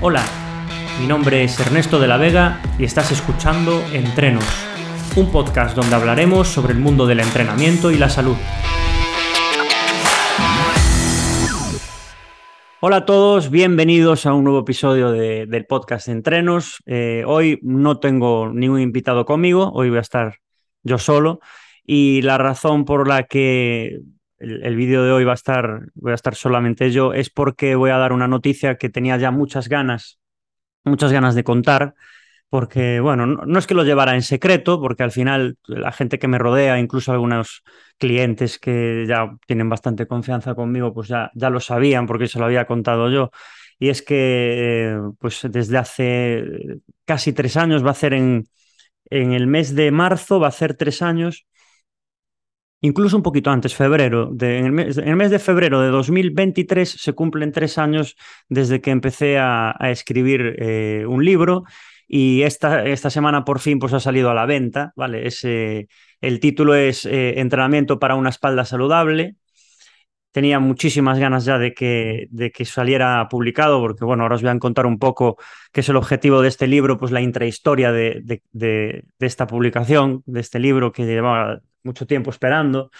Hola, 0.00 0.24
mi 1.00 1.08
nombre 1.08 1.42
es 1.42 1.58
Ernesto 1.58 1.98
de 1.98 2.06
la 2.06 2.18
Vega 2.18 2.62
y 2.78 2.84
estás 2.84 3.10
escuchando 3.10 3.82
Entrenos, 3.92 4.44
un 5.16 5.32
podcast 5.32 5.74
donde 5.74 5.96
hablaremos 5.96 6.46
sobre 6.46 6.72
el 6.72 6.78
mundo 6.78 7.04
del 7.04 7.18
entrenamiento 7.18 7.90
y 7.90 7.98
la 7.98 8.08
salud. 8.08 8.36
Hola 12.78 12.98
a 12.98 13.06
todos, 13.06 13.50
bienvenidos 13.50 14.24
a 14.24 14.34
un 14.34 14.44
nuevo 14.44 14.60
episodio 14.60 15.10
del 15.10 15.66
podcast 15.66 16.06
Entrenos. 16.06 16.80
Eh, 16.86 17.24
hoy 17.26 17.58
no 17.62 17.98
tengo 17.98 18.50
ningún 18.54 18.80
invitado 18.80 19.24
conmigo, 19.24 19.72
hoy 19.74 19.88
voy 19.88 19.98
a 19.98 20.02
estar 20.02 20.36
yo 20.84 20.98
solo 20.98 21.40
y 21.82 22.22
la 22.22 22.38
razón 22.38 22.84
por 22.84 23.08
la 23.08 23.24
que 23.24 23.98
el, 24.38 24.76
vídeo 24.76 25.02
de 25.02 25.12
hoy 25.12 25.24
va 25.24 25.32
a 25.32 25.34
estar, 25.34 25.86
voy 25.94 26.12
a 26.12 26.14
estar 26.14 26.34
solamente 26.34 26.90
yo, 26.90 27.12
es 27.12 27.30
porque 27.30 27.74
voy 27.74 27.90
a 27.90 27.98
dar 27.98 28.12
una 28.12 28.28
noticia 28.28 28.76
que 28.76 28.88
tenía 28.88 29.16
ya 29.16 29.30
muchas 29.30 29.68
ganas, 29.68 30.18
muchas 30.84 31.12
ganas 31.12 31.34
de 31.34 31.44
contar, 31.44 31.94
porque, 32.50 33.00
bueno, 33.00 33.26
no, 33.26 33.58
es 33.58 33.66
que 33.66 33.74
lo 33.74 33.84
llevara 33.84 34.14
en 34.14 34.22
secreto, 34.22 34.80
porque 34.80 35.02
al 35.02 35.12
final 35.12 35.58
la 35.66 35.92
gente 35.92 36.18
que 36.18 36.28
me 36.28 36.38
rodea, 36.38 36.78
incluso 36.78 37.12
algunos 37.12 37.62
clientes 37.98 38.58
que 38.58 39.04
ya 39.06 39.36
tienen 39.46 39.68
bastante 39.68 40.06
confianza 40.06 40.54
conmigo, 40.54 40.94
pues 40.94 41.08
ya, 41.08 41.30
ya 41.34 41.50
lo 41.50 41.60
sabían 41.60 42.06
porque 42.06 42.26
se 42.26 42.38
lo 42.38 42.46
había 42.46 42.66
contado 42.66 43.10
yo. 43.10 43.30
Y 43.78 43.90
es 43.90 44.02
que, 44.02 44.94
eh, 44.94 44.98
pues 45.18 45.46
desde 45.50 45.78
hace 45.78 46.44
casi 47.04 47.32
tres 47.32 47.56
años, 47.56 47.84
va 47.84 47.90
a 47.90 47.94
ser 47.94 48.14
en, 48.14 48.48
en 49.10 49.32
el 49.32 49.46
mes 49.46 49.74
de 49.74 49.90
marzo, 49.90 50.40
va 50.40 50.48
a 50.48 50.52
ser 50.52 50.74
tres 50.74 51.02
años 51.02 51.46
incluso 52.80 53.16
un 53.16 53.22
poquito 53.22 53.50
antes, 53.50 53.74
febrero, 53.74 54.30
en, 54.40 54.78
el 54.78 55.16
mes, 55.16 55.30
de 55.30 55.38
febrero 55.38 55.80
de 55.80 55.88
2023 55.88 56.88
se 56.88 57.12
cumplen 57.12 57.52
tres 57.52 57.78
años 57.78 58.16
desde 58.48 58.80
que 58.80 58.90
empecé 58.90 59.38
a, 59.38 59.76
escribir 59.90 60.56
eh, 60.58 61.04
un 61.06 61.24
libro 61.24 61.64
y 62.06 62.42
esta, 62.42 62.84
esta, 62.86 63.10
semana 63.10 63.44
por 63.44 63.60
fin 63.60 63.78
pues, 63.78 63.92
ha 63.92 64.00
salido 64.00 64.30
a 64.30 64.34
la 64.34 64.46
venta, 64.46 64.92
¿vale? 64.96 65.26
Ese, 65.26 65.88
el 66.20 66.40
título 66.40 66.74
es 66.74 67.04
eh, 67.04 67.40
Entrenamiento 67.40 67.98
para 67.98 68.14
una 68.14 68.30
espalda 68.30 68.64
saludable. 68.64 69.36
Tenía 70.30 70.58
muchísimas 70.58 71.18
ganas 71.18 71.44
ya 71.44 71.58
de 71.58 71.72
que, 71.72 72.28
de 72.30 72.50
que 72.50 72.64
saliera 72.64 73.26
publicado, 73.28 73.80
porque 73.80 74.04
bueno, 74.04 74.22
ahora 74.22 74.36
os 74.36 74.42
voy 74.42 74.50
a 74.50 74.58
contar 74.58 74.86
un 74.86 74.98
poco 74.98 75.36
qué 75.72 75.80
es 75.80 75.88
el 75.88 75.96
objetivo 75.96 76.42
de 76.42 76.48
este 76.48 76.66
libro, 76.66 76.98
pues 76.98 77.12
la 77.12 77.20
intrahistoria 77.20 77.92
de, 77.92 78.20
de, 78.24 78.42
de 78.52 79.26
esta 79.26 79.46
publicación, 79.46 80.22
de 80.26 80.40
este 80.40 80.58
libro 80.58 80.92
que 80.92 81.06
llevaba 81.06 81.60
mucho 81.82 82.06
tiempo 82.06 82.30
esperando. 82.30 82.90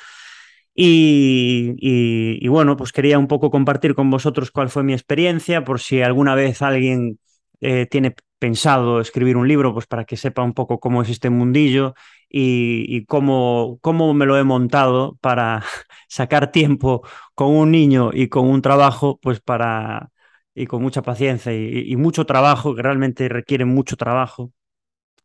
Y, 0.80 2.46
bueno, 2.48 2.76
pues 2.76 2.92
quería 2.92 3.18
un 3.18 3.26
poco 3.26 3.50
compartir 3.50 3.96
con 3.96 4.10
vosotros 4.10 4.52
cuál 4.52 4.68
fue 4.70 4.84
mi 4.84 4.92
experiencia, 4.92 5.64
por 5.64 5.80
si 5.80 6.02
alguna 6.02 6.36
vez 6.36 6.62
alguien 6.62 7.18
eh, 7.60 7.86
tiene 7.86 8.14
pensado 8.38 9.00
escribir 9.00 9.36
un 9.36 9.48
libro, 9.48 9.74
pues 9.74 9.86
para 9.86 10.04
que 10.04 10.16
sepa 10.16 10.42
un 10.42 10.54
poco 10.54 10.80
cómo 10.80 11.02
es 11.02 11.10
este 11.10 11.30
mundillo 11.30 11.94
y, 12.28 13.04
cómo, 13.06 13.78
cómo, 13.80 14.14
me 14.14 14.26
lo 14.26 14.38
he 14.38 14.44
montado 14.44 15.16
para 15.20 15.62
sacar 16.08 16.52
tiempo 16.52 17.02
con 17.34 17.54
un 17.54 17.70
niño 17.70 18.10
y 18.12 18.28
con 18.28 18.48
un 18.48 18.62
trabajo, 18.62 19.18
pues 19.20 19.40
para 19.40 20.10
y 20.54 20.66
con 20.66 20.82
mucha 20.82 21.02
paciencia 21.02 21.52
y 21.54 21.94
mucho 21.96 22.26
trabajo, 22.26 22.74
que 22.74 22.82
realmente 22.82 23.28
requiere 23.28 23.64
mucho 23.64 23.96
trabajo, 23.96 24.52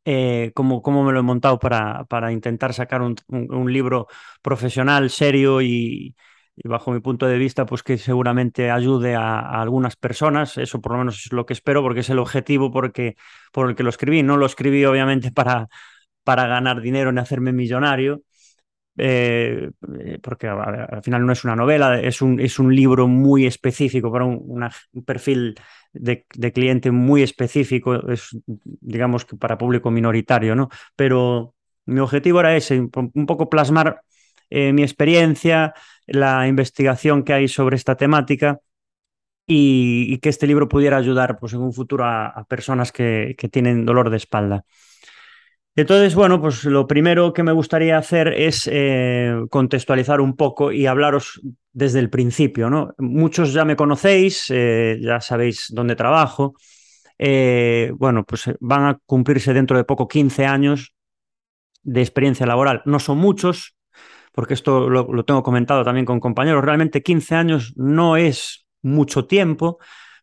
eh, 0.06 0.52
cómo, 0.54 0.82
me 1.04 1.14
lo 1.14 1.20
he 1.20 1.24
montado 1.24 1.60
para, 1.60 2.04
para 2.06 2.32
intentar 2.32 2.74
sacar 2.74 3.02
un, 3.02 3.16
libro 3.72 4.08
profesional, 4.42 5.10
serio 5.10 5.62
y, 5.62 6.16
bajo 6.64 6.92
mi 6.92 7.00
punto 7.00 7.28
de 7.28 7.38
vista, 7.38 7.66
pues 7.66 7.84
que 7.84 7.98
seguramente 7.98 8.72
ayude 8.72 9.16
a, 9.16 9.40
algunas 9.62 9.96
personas. 9.96 10.58
Eso 10.58 10.82
por 10.82 10.94
lo 10.94 11.00
menos 11.00 11.26
es 11.26 11.34
lo 11.34 11.46
que 11.46 11.54
espero, 11.54 11.82
porque 11.82 12.02
es 12.02 12.10
el 12.10 12.20
objetivo 12.20 12.72
porque, 12.72 13.16
por 13.52 13.70
el 13.70 13.76
que 13.76 13.84
lo 13.84 13.90
escribí. 13.90 14.24
No 14.24 14.38
lo 14.38 14.46
escribí 14.46 14.86
obviamente 14.86 15.32
para, 15.34 15.68
para 16.24 16.48
ganar 16.48 16.82
dinero 16.82 17.12
ni 17.12 17.20
hacerme 17.20 17.54
millonario. 17.54 18.22
Eh, 18.96 19.72
porque 20.22 20.48
al 20.48 21.02
final 21.02 21.26
no 21.26 21.34
es 21.34 21.44
una 21.44 21.56
novela, 21.56 22.00
es 22.00 22.22
un, 22.22 22.40
es 22.40 22.60
un 22.60 22.76
libro 22.76 23.08
muy 23.08 23.48
específico 23.48 24.12
para 24.12 24.26
un 24.26 24.70
perfil 25.04 25.56
de, 25.94 26.26
cliente 26.54 26.92
muy 26.92 27.24
específico, 27.24 28.08
es 28.10 28.38
digamos 28.46 29.26
que 29.26 29.36
para 29.36 29.58
público 29.58 29.92
minoritario, 29.92 30.56
¿no? 30.56 30.70
Pero 30.96 31.56
mi 31.86 32.00
objetivo 32.00 32.40
era 32.40 32.56
ese, 32.56 32.80
un 32.80 33.26
poco 33.26 33.50
plasmar 33.50 34.02
eh, 34.50 34.74
mi 34.74 34.84
experiencia, 34.84 35.74
la 36.08 36.48
investigación 36.48 37.24
que 37.24 37.34
hay 37.34 37.48
sobre 37.48 37.76
esta 37.76 37.96
temática 37.96 38.60
y, 39.46 40.18
que 40.20 40.30
este 40.30 40.48
libro 40.48 40.70
pudiera 40.70 40.98
ayudar 40.98 41.38
pues, 41.40 41.54
en 41.54 41.62
un 41.62 41.74
futuro 41.74 42.06
a, 42.06 42.46
personas 42.48 42.92
que, 42.92 43.36
tienen 43.52 43.86
dolor 43.86 44.10
de 44.10 44.18
espalda. 44.18 44.66
Entonces, 45.76 46.14
bueno, 46.14 46.40
pues 46.40 46.66
lo 46.66 46.86
primero 46.86 47.34
que 47.34 47.42
me 47.42 47.52
gustaría 47.52 47.98
hacer 47.98 48.28
es 48.28 48.70
eh, 48.72 49.36
contextualizar 49.50 50.22
un 50.22 50.36
poco 50.36 50.72
y 50.72 50.86
hablaros 50.86 51.42
desde 51.72 52.00
el 52.00 52.12
principio, 52.12 52.70
¿no? 52.70 52.94
Muchos 53.00 53.54
ya 53.54 53.66
me 53.66 53.76
conocéis, 53.76 54.52
eh, 54.52 55.00
ya 55.02 55.20
sabéis 55.20 55.68
dónde 55.70 55.96
trabajo. 55.96 56.54
Eh, 57.18 57.92
bueno, 57.96 58.24
pues 58.24 58.52
van 58.60 58.84
a 58.84 59.00
cumplirse 59.06 59.52
dentro 59.54 59.76
de 59.76 59.84
poco 59.84 60.08
15 60.08 60.46
años 60.46 60.94
de 61.82 62.02
experiencia 62.02 62.46
laboral. 62.46 62.84
No 62.86 63.00
son 63.00 63.18
muchos, 63.18 63.76
porque 64.34 64.56
esto 64.56 64.90
lo, 64.90 65.24
tengo 65.24 65.44
comentado 65.44 65.84
también 65.84 66.06
con 66.06 66.20
compañeros. 66.20 66.66
Realmente 66.66 67.04
15 67.04 67.36
años 67.36 67.74
no 67.78 68.18
es 68.18 68.66
mucho 68.82 69.26
tiempo, 69.26 69.78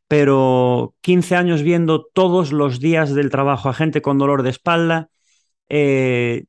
pero 0.08 0.94
15 1.00 1.36
años 1.36 1.62
viendo 1.62 2.04
todos 2.12 2.52
los 2.52 2.80
días 2.80 3.14
del 3.14 3.30
trabajo 3.30 3.68
a 3.68 3.74
gente 3.74 4.02
con 4.02 4.18
dolor 4.18 4.42
de 4.42 4.50
espalda 4.50 5.08
eh, 5.68 6.44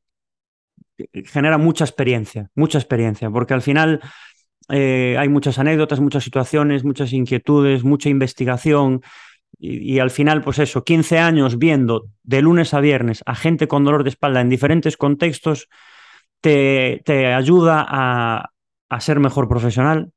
genera 1.25 1.57
mucha 1.57 1.85
experiencia, 1.85 2.49
mucha 2.55 2.79
experiencia, 2.79 3.29
porque 3.29 3.53
al 3.53 3.61
final 3.61 4.01
eh, 4.69 5.15
hay 5.19 5.29
muchas 5.29 5.59
anécdotas, 5.59 5.99
muchas 5.99 6.23
situaciones, 6.23 6.83
muchas 6.83 7.13
inquietudes, 7.13 7.83
mucha 7.83 8.09
investigación. 8.09 9.01
Y, 9.59 9.99
al 9.99 10.09
final, 10.09 10.41
pues 10.41 10.57
eso, 10.57 10.83
15 10.83 11.19
años 11.19 11.59
viendo 11.59 12.07
de 12.23 12.41
lunes 12.41 12.73
a 12.73 12.79
viernes 12.79 13.21
a 13.27 13.35
gente 13.35 13.67
con 13.67 13.83
dolor 13.83 14.03
de 14.03 14.09
espalda 14.09 14.41
en 14.41 14.49
diferentes 14.49 14.97
contextos, 14.97 15.67
te, 16.41 17.01
te 17.05 17.33
ayuda 17.33 17.85
a, 17.87 18.49
a, 18.89 18.99
ser 18.99 19.19
mejor 19.19 19.47
profesional. 19.47 20.11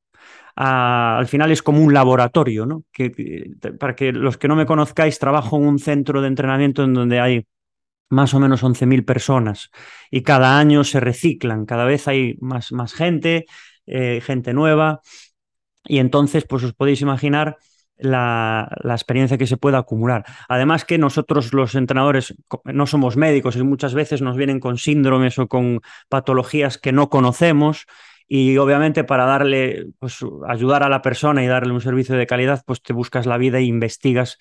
al 0.56 1.26
final 1.26 1.50
es 1.52 1.62
como 1.62 1.80
un 1.82 1.94
laboratorio, 1.94 2.66
¿no? 2.66 2.84
Que, 2.92 3.50
para 3.78 3.94
que 3.94 4.12
los 4.12 4.38
que 4.38 4.48
no 4.48 4.56
me 4.56 4.66
conozcáis, 4.66 5.18
trabajo 5.18 5.56
en 5.56 5.66
un 5.66 5.78
centro 5.78 6.20
de 6.22 6.28
entrenamiento 6.28 6.84
en 6.84 6.94
donde 6.94 7.20
hay 7.20 7.46
más 8.10 8.34
o 8.34 8.40
menos 8.40 8.62
11.000 8.62 9.04
personas 9.04 9.70
y 10.10 10.22
cada 10.22 10.58
año 10.58 10.84
se 10.84 11.00
reciclan, 11.00 11.66
cada 11.66 11.84
vez 11.84 12.08
hay 12.08 12.36
más, 12.40 12.72
más 12.72 12.94
gente, 12.94 13.46
eh, 13.86 14.20
gente 14.22 14.54
nueva 14.54 15.00
y 15.84 15.98
entonces 15.98 16.44
pues 16.48 16.64
os 16.64 16.72
podéis 16.74 17.00
imaginar 17.00 17.58
la, 17.96 18.68
la, 18.82 18.94
experiencia 18.94 19.38
que 19.38 19.46
se 19.46 19.56
puede 19.56 19.76
acumular. 19.76 20.24
Además 20.48 20.84
que 20.84 20.98
nosotros 20.98 21.52
los 21.52 21.74
entrenadores 21.74 22.34
no 22.64 22.86
somos 22.86 23.16
médicos 23.16 23.56
y 23.56 23.62
muchas 23.62 23.94
veces 23.94 24.22
nos 24.22 24.36
vienen 24.36 24.60
con 24.60 24.78
síndromes 24.78 25.38
o 25.38 25.48
con 25.48 25.80
patologías 26.08 26.78
que 26.78 26.92
no 26.92 27.08
conocemos 27.08 27.86
y 28.26 28.56
obviamente 28.56 29.04
para 29.04 29.26
darle, 29.26 29.86
pues 29.98 30.18
ayudar 30.48 30.82
a 30.82 30.88
la 30.88 31.02
persona 31.02 31.44
y 31.44 31.46
darle 31.46 31.72
un 31.72 31.80
servicio 31.80 32.16
de 32.16 32.26
calidad, 32.26 32.62
pues 32.66 32.82
te 32.82 32.92
buscas 32.92 33.26
la 33.26 33.38
vida 33.38 33.58
e 33.58 33.62
investigas 33.62 34.38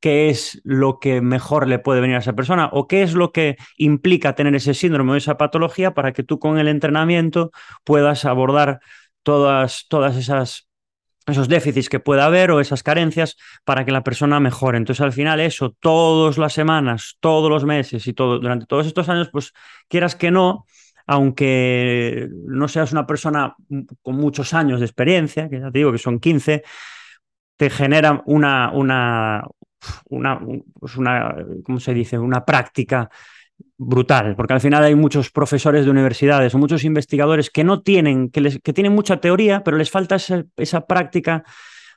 qué 0.00 0.28
es 0.28 0.60
lo 0.64 0.98
que 0.98 1.20
mejor 1.20 1.66
le 1.68 1.78
puede 1.78 2.00
venir 2.00 2.16
a 2.16 2.20
esa 2.20 2.34
persona 2.34 2.68
o 2.72 2.86
qué 2.86 3.02
es 3.02 3.14
lo 3.14 3.32
que 3.32 3.56
implica 3.76 4.34
tener 4.34 4.54
ese 4.54 4.74
síndrome 4.74 5.12
o 5.12 5.16
esa 5.16 5.36
patología 5.36 5.94
para 5.94 6.12
que 6.12 6.22
tú 6.22 6.38
con 6.38 6.58
el 6.58 6.68
entrenamiento 6.68 7.50
puedas 7.84 8.24
abordar 8.24 8.80
todas, 9.22 9.86
todas 9.88 10.16
esas 10.16 10.68
esos 11.26 11.48
déficits 11.48 11.88
que 11.88 12.00
pueda 12.00 12.26
haber 12.26 12.50
o 12.50 12.60
esas 12.60 12.82
carencias 12.82 13.36
para 13.64 13.84
que 13.84 13.92
la 13.92 14.04
persona 14.04 14.40
mejore. 14.40 14.78
Entonces, 14.78 15.00
al 15.02 15.12
final, 15.12 15.40
eso, 15.40 15.74
todas 15.80 16.38
las 16.38 16.52
semanas, 16.52 17.16
todos 17.20 17.50
los 17.50 17.64
meses 17.64 18.06
y 18.06 18.12
todo, 18.12 18.38
durante 18.38 18.66
todos 18.66 18.86
estos 18.86 19.08
años, 19.08 19.28
pues 19.32 19.52
quieras 19.88 20.14
que 20.14 20.30
no, 20.30 20.66
aunque 21.06 22.28
no 22.30 22.68
seas 22.68 22.92
una 22.92 23.06
persona 23.06 23.54
con 24.02 24.16
muchos 24.16 24.54
años 24.54 24.80
de 24.80 24.86
experiencia, 24.86 25.48
que 25.48 25.60
ya 25.60 25.70
te 25.70 25.78
digo 25.78 25.92
que 25.92 25.98
son 25.98 26.20
15, 26.20 26.62
te 27.56 27.70
genera 27.70 28.22
una, 28.26 28.70
una, 28.72 29.44
una, 30.10 30.40
pues 30.78 30.96
una, 30.96 31.34
¿cómo 31.64 31.80
se 31.80 31.94
dice? 31.94 32.18
Una 32.18 32.44
práctica 32.44 33.08
brutal, 33.78 34.36
porque 34.36 34.54
al 34.54 34.60
final 34.60 34.84
hay 34.84 34.94
muchos 34.94 35.30
profesores 35.30 35.84
de 35.84 35.90
universidades 35.90 36.54
o 36.54 36.58
muchos 36.58 36.84
investigadores 36.84 37.50
que 37.50 37.64
no 37.64 37.82
tienen, 37.82 38.30
que, 38.30 38.40
les, 38.40 38.58
que 38.60 38.72
tienen 38.72 38.94
mucha 38.94 39.18
teoría, 39.18 39.62
pero 39.64 39.76
les 39.76 39.90
falta 39.90 40.16
esa, 40.16 40.44
esa, 40.56 40.86
práctica 40.86 41.44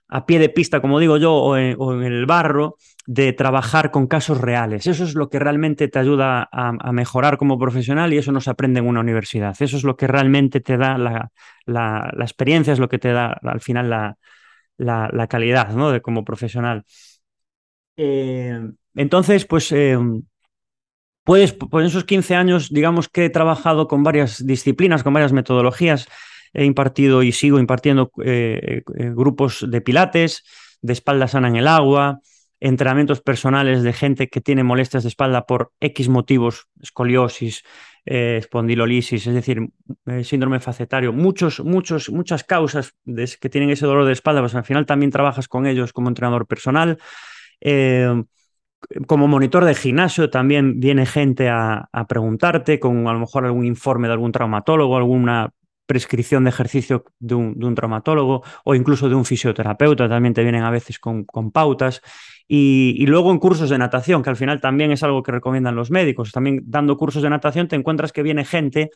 a 0.10 0.26
pie 0.26 0.40
de 0.40 0.50
pista, 0.50 0.81
como 0.81 1.00
digo 1.00 1.18
yo, 1.18 1.34
o 1.34 1.56
en, 1.58 1.76
o 1.80 1.94
en, 1.94 2.04
el 2.04 2.26
barro, 2.26 2.78
de 3.06 3.31
trabajar 3.34 3.92
con 3.92 4.08
casos 4.08 4.42
reales. 4.42 4.88
Eso 4.88 5.04
es 5.04 5.16
lo 5.16 5.30
que 5.30 5.40
realmente 5.40 5.88
te 5.88 6.00
ayuda 6.00 6.50
a, 6.52 6.74
a, 6.80 6.92
mejorar 6.92 7.38
como 7.38 7.58
profesional 7.60 8.14
y 8.14 8.18
eso 8.18 8.32
no 8.32 8.42
se 8.42 8.50
aprende 8.50 8.80
en 8.80 8.88
una 8.88 9.00
universidad. 9.00 9.56
Eso 9.60 9.78
es 9.78 9.84
lo 9.84 9.96
que 9.96 10.08
realmente 10.08 10.62
te 10.62 10.78
da 10.78 10.98
la, 10.98 11.32
la, 11.66 12.12
la 12.16 12.25
experiencia, 12.25 12.74
es 12.74 12.80
lo 12.80 12.90
que 12.90 13.00
te 13.00 13.12
da 13.14 13.40
al 13.42 13.62
final 13.62 13.90
la, 13.90 14.18
la 14.78 15.28
calidad 15.28 15.74
¿no? 15.74 15.92
de 15.92 16.02
como 16.02 16.25
profesional. 16.25 16.86
Eh, 18.02 18.58
entonces, 18.96 19.46
pues, 19.46 19.72
eh, 19.74 19.98
puedes, 19.98 20.29
pues 21.30 21.84
en 21.84 21.88
esos 21.88 22.06
15 22.06 22.36
años, 22.36 22.70
digamos 22.72 23.08
que 23.08 23.26
he 23.26 23.30
trabajado 23.30 23.88
con 23.88 24.02
varias 24.02 24.44
disciplinas, 24.48 25.04
con 25.04 25.14
varias 25.14 25.31
metodologías. 25.31 26.08
He 26.54 26.66
impartido 26.66 27.22
y 27.22 27.31
sigo 27.31 27.60
impartiendo 27.60 28.12
eh, 28.26 28.81
eh, 28.98 29.12
grupos 29.14 29.64
de 29.70 29.80
pilates, 29.80 30.44
de 30.81 30.94
espalda 30.94 31.28
sana 31.28 31.48
en 31.48 31.58
el 31.58 31.68
agua, 31.68 32.20
entrenamientos 32.60 33.22
personales 33.22 33.84
de 33.84 33.94
gente 33.94 34.28
que 34.28 34.42
tiene 34.42 34.64
molestias 34.64 35.04
de 35.04 35.10
espalda 35.10 35.46
por 35.46 35.72
X 35.80 36.10
motivos, 36.10 36.68
escoliosis, 36.81 37.64
eh, 38.08 38.38
espondilolisis, 38.40 39.28
es 39.28 39.34
decir, 39.36 39.70
eh, 40.08 40.24
síndrome 40.24 40.60
facetario, 40.60 41.14
muchos, 41.14 41.60
muchos, 41.60 42.10
muchas 42.10 42.44
causas 42.44 42.96
que 43.06 43.50
tienen 43.50 43.70
ese 43.70 43.86
dolor 43.86 44.06
de 44.06 44.14
espalda, 44.14 44.42
pues 44.42 44.56
al 44.56 44.64
final 44.64 44.88
también 44.88 45.12
trabajas 45.12 45.48
con 45.48 45.68
ellos 45.68 45.94
como 45.94 46.10
entrenador 46.10 46.48
personal. 46.48 46.98
Como 49.08 49.28
monitor 49.28 49.66
de 49.66 49.76
gimnasio 49.76 50.30
también 50.30 50.80
viene 50.80 51.06
gente 51.06 51.50
a, 51.50 51.90
preguntarte 52.08 52.80
con 52.80 53.08
a 53.08 53.14
lo 53.14 53.20
mejor 53.20 53.46
algún 53.46 53.66
informe 53.66 54.08
de 54.08 54.14
algún 54.14 54.31
traumatólogo, 54.31 54.98
alguna 54.98 55.52
prescripción 55.86 56.44
de 56.44 56.52
ejercicio 56.52 57.04
de 57.20 57.36
un, 57.36 57.76
traumatólogo 57.76 58.44
o 58.64 58.76
incluso 58.76 59.10
de 59.10 59.16
un 59.16 59.26
fisioterapeuta, 59.26 60.08
también 60.08 60.34
te 60.34 60.44
vienen 60.44 60.64
a 60.64 60.70
veces 60.70 61.00
con, 61.00 61.24
con 61.26 61.52
pautas. 61.52 62.02
Y, 62.48 62.96
y, 62.98 63.08
luego 63.08 63.31
en 63.31 63.40
cursos 63.40 63.70
de 63.70 63.78
natación, 63.78 64.24
que 64.24 64.30
al 64.30 64.36
final 64.36 64.62
también 64.62 64.92
es 64.92 65.04
algo 65.04 65.24
que 65.24 65.32
recomiendan 65.32 65.75
los 65.75 65.92
médicos. 65.92 66.32
También 66.32 66.62
dando 66.66 66.98
cursos 66.98 67.22
de 67.24 67.30
natación 67.30 67.68
te 67.68 67.75
encuentras 67.75 68.12
que 68.12 68.24
viene 68.24 68.46
gente 68.46 68.92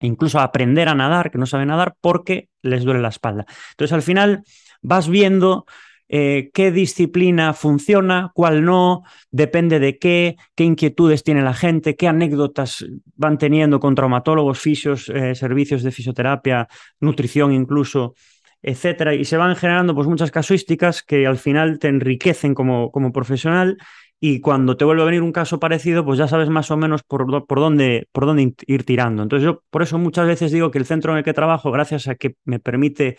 incluso 0.00 0.38
a 0.38 0.44
aprender 0.44 0.88
a 0.88 0.94
nadar, 0.94 1.30
que 1.30 1.38
no 1.38 1.46
sabe 1.46 1.66
nadar, 1.66 1.96
porque 2.00 2.48
les 2.62 2.84
duele 2.84 3.00
la 3.00 3.08
espalda. 3.08 3.46
Entonces 3.70 3.92
al 3.92 4.02
final 4.02 4.42
vas 4.82 5.08
viendo 5.08 5.66
eh, 6.08 6.50
qué 6.54 6.70
disciplina 6.70 7.52
funciona, 7.52 8.30
cuál 8.34 8.64
no, 8.64 9.02
depende 9.30 9.80
de 9.80 9.98
qué, 9.98 10.36
qué 10.54 10.64
inquietudes 10.64 11.24
tiene 11.24 11.42
la 11.42 11.54
gente, 11.54 11.96
qué 11.96 12.08
anécdotas 12.08 12.84
van 13.16 13.38
teniendo 13.38 13.80
con 13.80 13.94
traumatólogos, 13.94 14.58
fisios, 14.58 15.08
eh, 15.08 15.34
servicios 15.34 15.82
de 15.82 15.90
fisioterapia, 15.90 16.68
nutrición 17.00 17.52
incluso, 17.52 18.14
etcétera. 18.62 19.14
Y 19.14 19.24
se 19.24 19.36
van 19.36 19.56
generando 19.56 19.94
pues, 19.94 20.06
muchas 20.06 20.30
casuísticas 20.30 21.02
que 21.02 21.26
al 21.26 21.38
final 21.38 21.78
te 21.78 21.88
enriquecen 21.88 22.54
como, 22.54 22.90
como 22.90 23.12
profesional 23.12 23.76
y 24.18 24.40
cuando 24.40 24.76
te 24.76 24.84
vuelve 24.84 25.02
a 25.02 25.06
venir 25.06 25.22
un 25.22 25.32
caso 25.32 25.60
parecido, 25.60 26.04
pues 26.04 26.18
ya 26.18 26.26
sabes 26.26 26.48
más 26.48 26.70
o 26.70 26.76
menos 26.76 27.02
por, 27.02 27.46
por, 27.46 27.60
dónde, 27.60 28.08
por 28.12 28.26
dónde 28.26 28.54
ir 28.66 28.84
tirando. 28.84 29.22
Entonces 29.22 29.44
yo 29.44 29.62
por 29.70 29.82
eso 29.82 29.98
muchas 29.98 30.26
veces 30.26 30.52
digo 30.52 30.70
que 30.70 30.78
el 30.78 30.86
centro 30.86 31.12
en 31.12 31.18
el 31.18 31.24
que 31.24 31.34
trabajo, 31.34 31.70
gracias 31.70 32.08
a 32.08 32.14
que 32.14 32.36
me 32.44 32.58
permite 32.58 33.18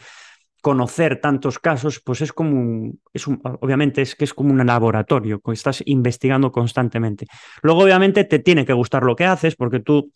conocer 0.61 1.21
tantos 1.21 1.59
casos, 1.59 2.01
pues 2.03 2.21
es 2.21 2.33
como 2.33 2.51
un, 2.51 3.01
es 3.13 3.27
un, 3.27 3.39
obviamente 3.61 4.01
es 4.01 4.15
que 4.15 4.25
es 4.25 4.33
como 4.33 4.51
un 4.51 4.65
laboratorio, 4.65 5.41
estás 5.53 5.83
investigando 5.85 6.51
constantemente. 6.51 7.27
Luego, 7.61 7.83
obviamente, 7.83 8.23
te 8.23 8.39
tiene 8.39 8.65
que 8.65 8.73
gustar 8.73 9.03
lo 9.03 9.15
que 9.15 9.25
haces, 9.25 9.55
porque 9.55 9.79
tú 9.79 10.11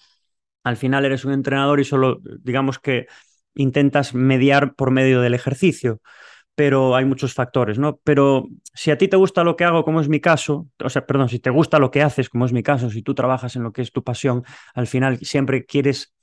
al 0.64 0.78
final 0.78 1.06
eres 1.06 1.26
un 1.26 1.34
entrenador 1.34 1.80
y 1.80 1.84
solo, 1.84 2.20
digamos 2.42 2.80
que 2.80 3.08
intentas 3.54 4.14
mediar 4.14 4.76
por 4.76 4.92
medio 4.92 5.22
del 5.22 5.34
ejercicio, 5.34 6.02
pero 6.56 6.96
hay 6.96 7.06
muchos 7.06 7.34
factores, 7.34 7.80
¿no? 7.80 8.00
Pero 8.04 8.48
si 8.74 8.92
a 8.92 8.98
ti 8.98 9.08
te 9.08 9.18
gusta 9.18 9.44
lo 9.44 9.56
que 9.56 9.64
hago, 9.64 9.84
como 9.84 10.02
es 10.02 10.10
mi 10.10 10.20
caso, 10.20 10.68
o 10.84 10.90
sea, 10.90 11.06
perdón, 11.06 11.30
si 11.30 11.40
te 11.40 11.50
gusta 11.50 11.80
lo 11.80 11.92
que 11.92 12.02
haces, 12.02 12.30
como 12.30 12.46
es 12.46 12.54
mi 12.54 12.64
caso, 12.64 12.90
si 12.90 13.02
tú 13.02 13.16
trabajas 13.16 13.56
en 13.56 13.64
lo 13.64 13.72
que 13.72 13.82
es 13.82 13.92
tu 13.92 14.04
pasión, 14.04 14.44
al 14.74 14.88
final 14.88 15.18
siempre 15.20 15.66
quieres 15.66 16.14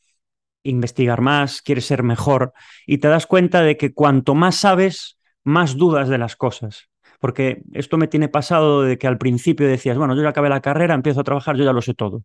investigar 0.63 1.21
más, 1.21 1.63
quieres 1.63 1.87
ser 1.87 2.03
mejor 2.03 2.53
y 2.87 2.99
te 2.99 3.09
das 3.09 3.27
cuenta 3.27 3.63
de 3.63 3.77
que 3.77 3.95
cuanto 3.95 4.35
más 4.35 4.57
sabes, 4.57 5.19
más 5.45 5.77
dudas 5.77 6.09
de 6.09 6.19
las 6.19 6.37
cosas. 6.37 6.89
Porque 7.21 7.63
esto 7.73 7.97
me 7.99 8.07
tiene 8.07 8.29
pasado 8.29 8.83
de 8.83 8.99
que 8.99 9.07
al 9.07 9.19
principio 9.19 9.67
decías, 9.67 9.99
bueno, 9.99 10.15
yo 10.15 10.23
ya 10.23 10.29
acabé 10.29 10.49
la 10.49 10.61
carrera, 10.61 10.95
empiezo 10.95 11.21
a 11.21 11.25
trabajar, 11.25 11.57
yo 11.57 11.65
ya 11.65 11.73
lo 11.73 11.83
sé 11.83 11.95
todo. 11.95 12.23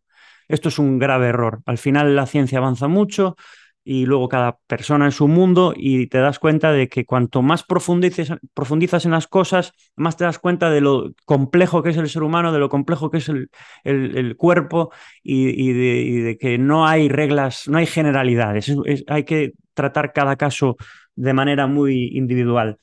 Esto 0.47 0.69
es 0.69 0.77
un 0.77 0.99
grave 0.99 1.27
error. 1.27 1.61
Al 1.65 1.77
final 1.77 2.15
la 2.15 2.25
ciencia 2.25 2.59
avanza 2.59 2.87
mucho, 2.87 3.35
y 3.83 4.05
luego 4.05 4.29
cada 4.29 4.57
persona 4.67 5.05
en 5.05 5.11
su 5.11 5.27
mundo 5.27 5.73
y 5.75 6.07
te 6.07 6.19
das 6.19 6.39
cuenta 6.39 6.71
de 6.71 6.87
que 6.87 7.05
cuanto 7.05 7.41
más 7.41 7.63
profundizas, 7.63 8.37
profundizas 8.53 9.05
en 9.05 9.11
las 9.11 9.27
cosas, 9.27 9.73
más 9.95 10.15
te 10.15 10.23
das 10.23 10.39
cuenta 10.39 10.69
de 10.69 10.81
lo 10.81 11.11
complejo 11.25 11.83
que 11.83 11.89
es 11.89 11.97
el 11.97 12.09
ser 12.09 12.23
humano, 12.23 12.53
de 12.53 12.59
lo 12.59 12.69
complejo 12.69 13.11
que 13.11 13.17
es 13.17 13.29
el, 13.29 13.49
el, 13.83 14.35
cuerpo 14.37 14.91
y, 15.21 15.73
de, 15.73 16.37
que 16.39 16.57
no 16.57 16.87
hay 16.87 17.09
reglas, 17.09 17.67
no 17.67 17.77
hay 17.77 17.85
generalidades, 17.85 18.69
es, 18.69 18.77
es, 18.85 19.03
hay 19.07 19.25
que 19.25 19.53
tratar 19.73 20.13
cada 20.13 20.37
caso 20.37 20.77
de 21.15 21.33
manera 21.33 21.67
muy 21.67 22.11
individual. 22.13 22.77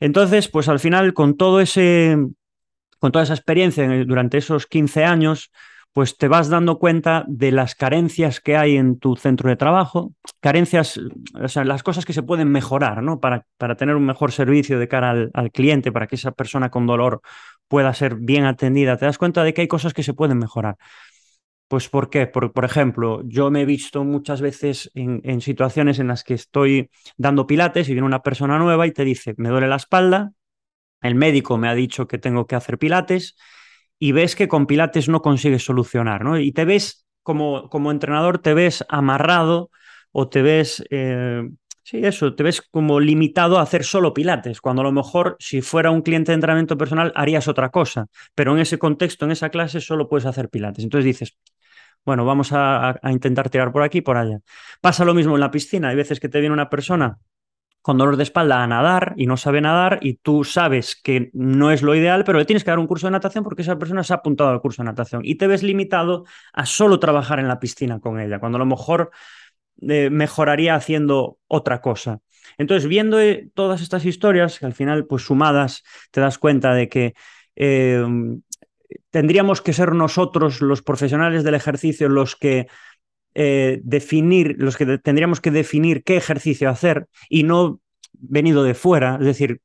Entonces, 0.00 0.48
pues 0.48 0.68
al 0.68 0.80
final, 0.80 1.14
con 1.14 1.36
todo 1.36 1.60
ese, 1.60 2.16
con 2.98 3.12
toda 3.12 3.24
esa 3.24 3.34
experiencia 3.34 3.88
durante 4.04 4.38
esos 4.38 4.66
15 4.66 5.04
años, 5.04 5.50
pues 5.96 6.18
te 6.18 6.28
vas 6.28 6.50
dando 6.50 6.78
cuenta 6.78 7.24
de 7.26 7.50
las 7.50 7.74
carencias 7.74 8.42
que 8.42 8.54
hay 8.54 8.76
en 8.76 8.98
tu 8.98 9.16
centro 9.16 9.48
de 9.48 9.56
trabajo, 9.56 10.12
carencias, 10.40 11.00
o 11.42 11.48
sea, 11.48 11.64
las 11.64 11.82
cosas 11.82 12.04
que 12.04 12.12
se 12.12 12.22
pueden 12.22 12.50
mejorar, 12.50 13.02
¿no? 13.02 13.18
Para, 13.18 13.46
para 13.56 13.76
tener 13.76 13.96
un 13.96 14.04
mejor 14.04 14.30
servicio 14.30 14.78
de 14.78 14.88
cara 14.88 15.30
al, 15.32 15.50
cliente, 15.52 15.92
para 15.92 16.06
que 16.06 16.16
esa 16.16 16.32
persona 16.32 16.68
con 16.68 16.86
dolor 16.86 17.22
pueda 17.66 17.94
ser 17.94 18.16
bien 18.16 18.44
atendida. 18.44 18.98
Te 18.98 19.06
das 19.06 19.16
cuenta 19.16 19.42
de 19.42 19.54
que 19.54 19.62
hay 19.62 19.68
cosas 19.68 19.94
que 19.94 20.02
se 20.02 20.12
pueden 20.12 20.36
mejorar. 20.36 20.76
Pues 21.66 21.88
¿por 21.88 22.10
qué? 22.10 22.26
Por, 22.26 22.52
por 22.52 22.66
ejemplo, 22.66 23.22
yo 23.24 23.50
me 23.50 23.62
he 23.62 23.64
visto 23.64 24.04
muchas 24.04 24.42
veces 24.42 24.90
en, 24.92 25.22
en 25.24 25.40
situaciones 25.40 25.98
en 25.98 26.08
las 26.08 26.24
que 26.24 26.34
estoy 26.34 26.90
dando 27.16 27.46
pilates 27.46 27.88
y 27.88 27.92
viene 27.94 28.06
una 28.06 28.20
persona 28.20 28.58
nueva 28.58 28.86
y 28.86 28.92
te 28.92 29.06
dice, 29.06 29.32
me 29.38 29.48
duele 29.48 29.66
la 29.66 29.76
espalda, 29.76 30.32
el 31.00 31.14
médico 31.14 31.56
me 31.56 31.70
ha 31.70 31.74
dicho 31.74 32.06
que 32.06 32.18
tengo 32.18 32.46
que 32.46 32.54
hacer 32.54 32.76
pilates, 32.76 33.34
y 33.98 34.12
ves 34.12 34.36
que 34.36 34.48
con 34.48 34.66
Pilates 34.66 35.08
no 35.08 35.22
consigues 35.22 35.64
solucionar, 35.64 36.24
¿no? 36.24 36.38
Y 36.38 36.52
te 36.52 36.64
ves, 36.64 37.06
como, 37.22 37.68
como 37.68 37.90
entrenador, 37.90 38.38
te 38.38 38.54
ves 38.54 38.84
amarrado 38.88 39.70
o 40.12 40.28
te 40.28 40.42
ves, 40.42 40.84
eh, 40.90 41.48
sí, 41.82 42.00
eso, 42.04 42.34
te 42.34 42.42
ves 42.42 42.62
como 42.62 43.00
limitado 43.00 43.58
a 43.58 43.62
hacer 43.62 43.84
solo 43.84 44.14
Pilates, 44.14 44.60
cuando 44.60 44.82
a 44.82 44.84
lo 44.84 44.92
mejor 44.92 45.36
si 45.38 45.62
fuera 45.62 45.90
un 45.90 46.02
cliente 46.02 46.32
de 46.32 46.34
entrenamiento 46.34 46.76
personal 46.76 47.12
harías 47.14 47.48
otra 47.48 47.70
cosa, 47.70 48.06
pero 48.34 48.52
en 48.52 48.60
ese 48.60 48.78
contexto, 48.78 49.24
en 49.24 49.32
esa 49.32 49.50
clase, 49.50 49.80
solo 49.80 50.08
puedes 50.08 50.26
hacer 50.26 50.48
Pilates. 50.48 50.84
Entonces 50.84 51.04
dices, 51.04 51.36
bueno, 52.04 52.24
vamos 52.24 52.52
a, 52.52 52.98
a 53.02 53.12
intentar 53.12 53.50
tirar 53.50 53.72
por 53.72 53.82
aquí, 53.82 54.00
por 54.00 54.16
allá. 54.16 54.38
Pasa 54.80 55.04
lo 55.04 55.14
mismo 55.14 55.34
en 55.34 55.40
la 55.40 55.50
piscina, 55.50 55.88
hay 55.88 55.96
veces 55.96 56.20
que 56.20 56.28
te 56.28 56.40
viene 56.40 56.52
una 56.52 56.70
persona 56.70 57.18
con 57.86 57.98
dolor 57.98 58.16
de 58.16 58.24
espalda 58.24 58.64
a 58.64 58.66
nadar 58.66 59.14
y 59.16 59.26
no 59.26 59.36
sabe 59.36 59.60
nadar 59.60 60.00
y 60.02 60.14
tú 60.14 60.42
sabes 60.42 60.96
que 61.00 61.30
no 61.32 61.70
es 61.70 61.82
lo 61.82 61.94
ideal, 61.94 62.24
pero 62.24 62.36
le 62.36 62.44
tienes 62.44 62.64
que 62.64 62.72
dar 62.72 62.80
un 62.80 62.88
curso 62.88 63.06
de 63.06 63.12
natación 63.12 63.44
porque 63.44 63.62
esa 63.62 63.78
persona 63.78 64.02
se 64.02 64.12
ha 64.12 64.16
apuntado 64.16 64.50
al 64.50 64.60
curso 64.60 64.82
de 64.82 64.86
natación 64.86 65.22
y 65.24 65.36
te 65.36 65.46
ves 65.46 65.62
limitado 65.62 66.24
a 66.52 66.66
solo 66.66 66.98
trabajar 66.98 67.38
en 67.38 67.46
la 67.46 67.60
piscina 67.60 68.00
con 68.00 68.18
ella, 68.18 68.40
cuando 68.40 68.56
a 68.56 68.58
lo 68.58 68.66
mejor 68.66 69.12
eh, 69.82 70.10
mejoraría 70.10 70.74
haciendo 70.74 71.38
otra 71.46 71.80
cosa. 71.80 72.18
Entonces, 72.58 72.88
viendo 72.88 73.20
eh, 73.20 73.52
todas 73.54 73.80
estas 73.80 74.04
historias, 74.04 74.58
que 74.58 74.66
al 74.66 74.74
final, 74.74 75.06
pues 75.06 75.22
sumadas, 75.22 75.84
te 76.10 76.20
das 76.20 76.38
cuenta 76.38 76.74
de 76.74 76.88
que 76.88 77.14
eh, 77.54 78.04
tendríamos 79.10 79.62
que 79.62 79.72
ser 79.72 79.92
nosotros, 79.92 80.60
los 80.60 80.82
profesionales 80.82 81.44
del 81.44 81.54
ejercicio, 81.54 82.08
los 82.08 82.34
que 82.34 82.66
eh, 83.38 83.80
definir, 83.84 84.56
los 84.58 84.78
que 84.78 84.96
tendríamos 84.96 85.42
que 85.42 85.50
definir 85.50 86.02
qué 86.04 86.16
ejercicio 86.16 86.70
hacer 86.70 87.06
y 87.28 87.42
no 87.42 87.82
venido 88.14 88.64
de 88.64 88.72
fuera. 88.72 89.18
Es 89.20 89.26
decir, 89.26 89.60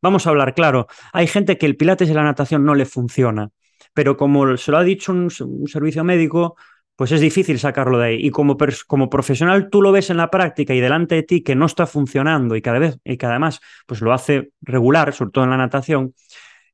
vamos 0.00 0.26
a 0.26 0.30
hablar 0.30 0.54
claro, 0.54 0.86
hay 1.12 1.26
gente 1.26 1.58
que 1.58 1.66
el 1.66 1.76
pilates 1.76 2.08
y 2.08 2.14
la 2.14 2.22
natación 2.24 2.64
no 2.64 2.74
le 2.74 2.86
funciona, 2.86 3.50
pero 3.92 4.16
como 4.16 4.56
se 4.56 4.70
lo 4.70 4.78
ha 4.78 4.84
dicho 4.84 5.12
un, 5.12 5.30
servicio 5.30 6.02
médico, 6.02 6.56
pues 6.96 7.12
es 7.12 7.20
difícil 7.20 7.58
sacarlo 7.58 7.98
de 7.98 8.06
ahí. 8.06 8.26
Y 8.26 8.30
como, 8.30 8.56
como, 8.86 9.10
profesional 9.10 9.68
tú 9.68 9.82
lo 9.82 9.92
ves 9.92 10.08
en 10.08 10.16
la 10.16 10.30
práctica 10.30 10.72
y 10.72 10.80
delante 10.80 11.16
de 11.16 11.24
ti 11.24 11.42
que 11.42 11.54
no 11.54 11.66
está 11.66 11.86
funcionando 11.86 12.56
y 12.56 12.62
cada 12.62 12.78
vez 12.78 12.98
y 13.04 13.18
que 13.18 13.26
además 13.26 13.60
pues 13.86 14.00
lo 14.00 14.14
hace 14.14 14.52
regular, 14.62 15.12
sobre 15.12 15.32
todo 15.32 15.44
en 15.44 15.50
la 15.50 15.58
natación, 15.58 16.14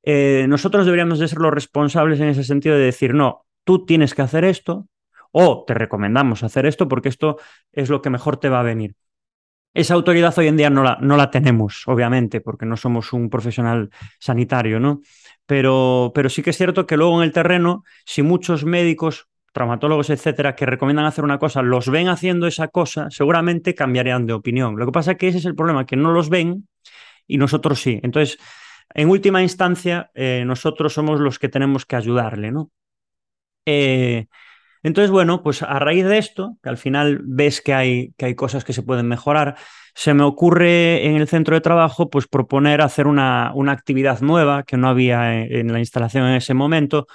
eh, 0.04 0.46
nosotros 0.48 0.84
deberíamos 0.86 1.18
de 1.18 1.26
ser 1.26 1.38
los 1.38 1.52
responsables 1.52 2.20
en 2.20 2.28
ese 2.28 2.44
sentido 2.44 2.76
de 2.76 2.84
decir, 2.84 3.14
no, 3.14 3.46
tú 3.64 3.84
tienes 3.84 4.14
que 4.14 4.22
hacer 4.22 4.44
esto, 4.44 4.86
o 5.32 5.64
te 5.66 5.74
recomendamos 5.74 6.42
hacer 6.42 6.66
esto 6.66 6.88
porque 6.88 7.08
esto 7.08 7.38
es 7.72 7.90
lo 7.90 8.02
que 8.02 8.10
mejor 8.10 8.38
te 8.38 8.48
va 8.48 8.60
a 8.60 8.64
venir. 8.64 8.94
Esa 9.74 9.94
autoridad 9.94 10.36
hoy 10.38 10.48
en 10.48 10.56
día 10.56 10.70
no 10.70 10.82
la, 10.82 10.98
no 11.00 11.16
la 11.16 11.30
tenemos, 11.30 11.82
obviamente, 11.86 12.40
porque 12.40 12.66
no 12.66 12.76
somos 12.76 13.12
un 13.12 13.30
profesional 13.30 13.90
sanitario, 14.18 14.80
¿no? 14.80 15.02
Pero, 15.46 16.10
pero 16.14 16.28
sí 16.28 16.42
que 16.42 16.50
es 16.50 16.56
cierto 16.56 16.86
que 16.86 16.96
luego 16.96 17.18
en 17.18 17.24
el 17.24 17.32
terreno, 17.32 17.84
si 18.04 18.22
muchos 18.22 18.64
médicos, 18.64 19.28
traumatólogos, 19.52 20.10
etcétera, 20.10 20.56
que 20.56 20.66
recomiendan 20.66 21.06
hacer 21.06 21.24
una 21.24 21.38
cosa, 21.38 21.62
los 21.62 21.90
ven 21.90 22.08
haciendo 22.08 22.46
esa 22.46 22.68
cosa, 22.68 23.08
seguramente 23.10 23.74
cambiarían 23.74 24.26
de 24.26 24.32
opinión. 24.32 24.76
Lo 24.76 24.86
que 24.86 24.92
pasa 24.92 25.12
es 25.12 25.18
que 25.18 25.28
ese 25.28 25.38
es 25.38 25.44
el 25.44 25.54
problema, 25.54 25.86
que 25.86 25.96
no 25.96 26.12
los 26.12 26.28
ven 26.28 26.66
y 27.26 27.38
nosotros 27.38 27.80
sí. 27.80 28.00
Entonces, 28.02 28.38
en 28.94 29.08
última 29.10 29.42
instancia, 29.42 30.10
eh, 30.14 30.44
nosotros 30.46 30.92
somos 30.92 31.20
los 31.20 31.38
que 31.38 31.48
tenemos 31.48 31.86
que 31.86 31.96
ayudarle, 31.96 32.50
¿no? 32.50 32.70
Eh, 33.66 34.26
Entonces, 34.88 35.10
bueno, 35.10 35.42
pues 35.42 35.62
a 35.62 35.78
raíz 35.78 36.06
de 36.06 36.16
esto, 36.16 36.56
que 36.62 36.70
al 36.70 36.78
final 36.78 37.20
ves 37.22 37.60
que 37.60 37.74
hay, 37.74 38.14
que 38.16 38.24
hay 38.24 38.34
cosas 38.34 38.64
que 38.64 38.72
se 38.72 38.82
pueden 38.82 39.06
mejorar, 39.06 39.56
se 39.94 40.14
me 40.14 40.22
ocurre 40.22 41.04
en 41.04 41.16
el 41.16 41.28
centro 41.28 41.54
de 41.54 41.60
trabajo 41.60 42.08
pues 42.08 42.26
proponer 42.26 42.80
hacer 42.80 43.06
una, 43.06 43.52
una 43.54 43.72
actividad 43.72 44.22
nueva 44.22 44.62
que 44.62 44.78
no 44.78 44.88
había 44.88 45.42
en, 45.42 45.70
la 45.70 45.78
instalación 45.78 46.26
en 46.26 46.36
ese 46.36 46.54
momento. 46.54 47.06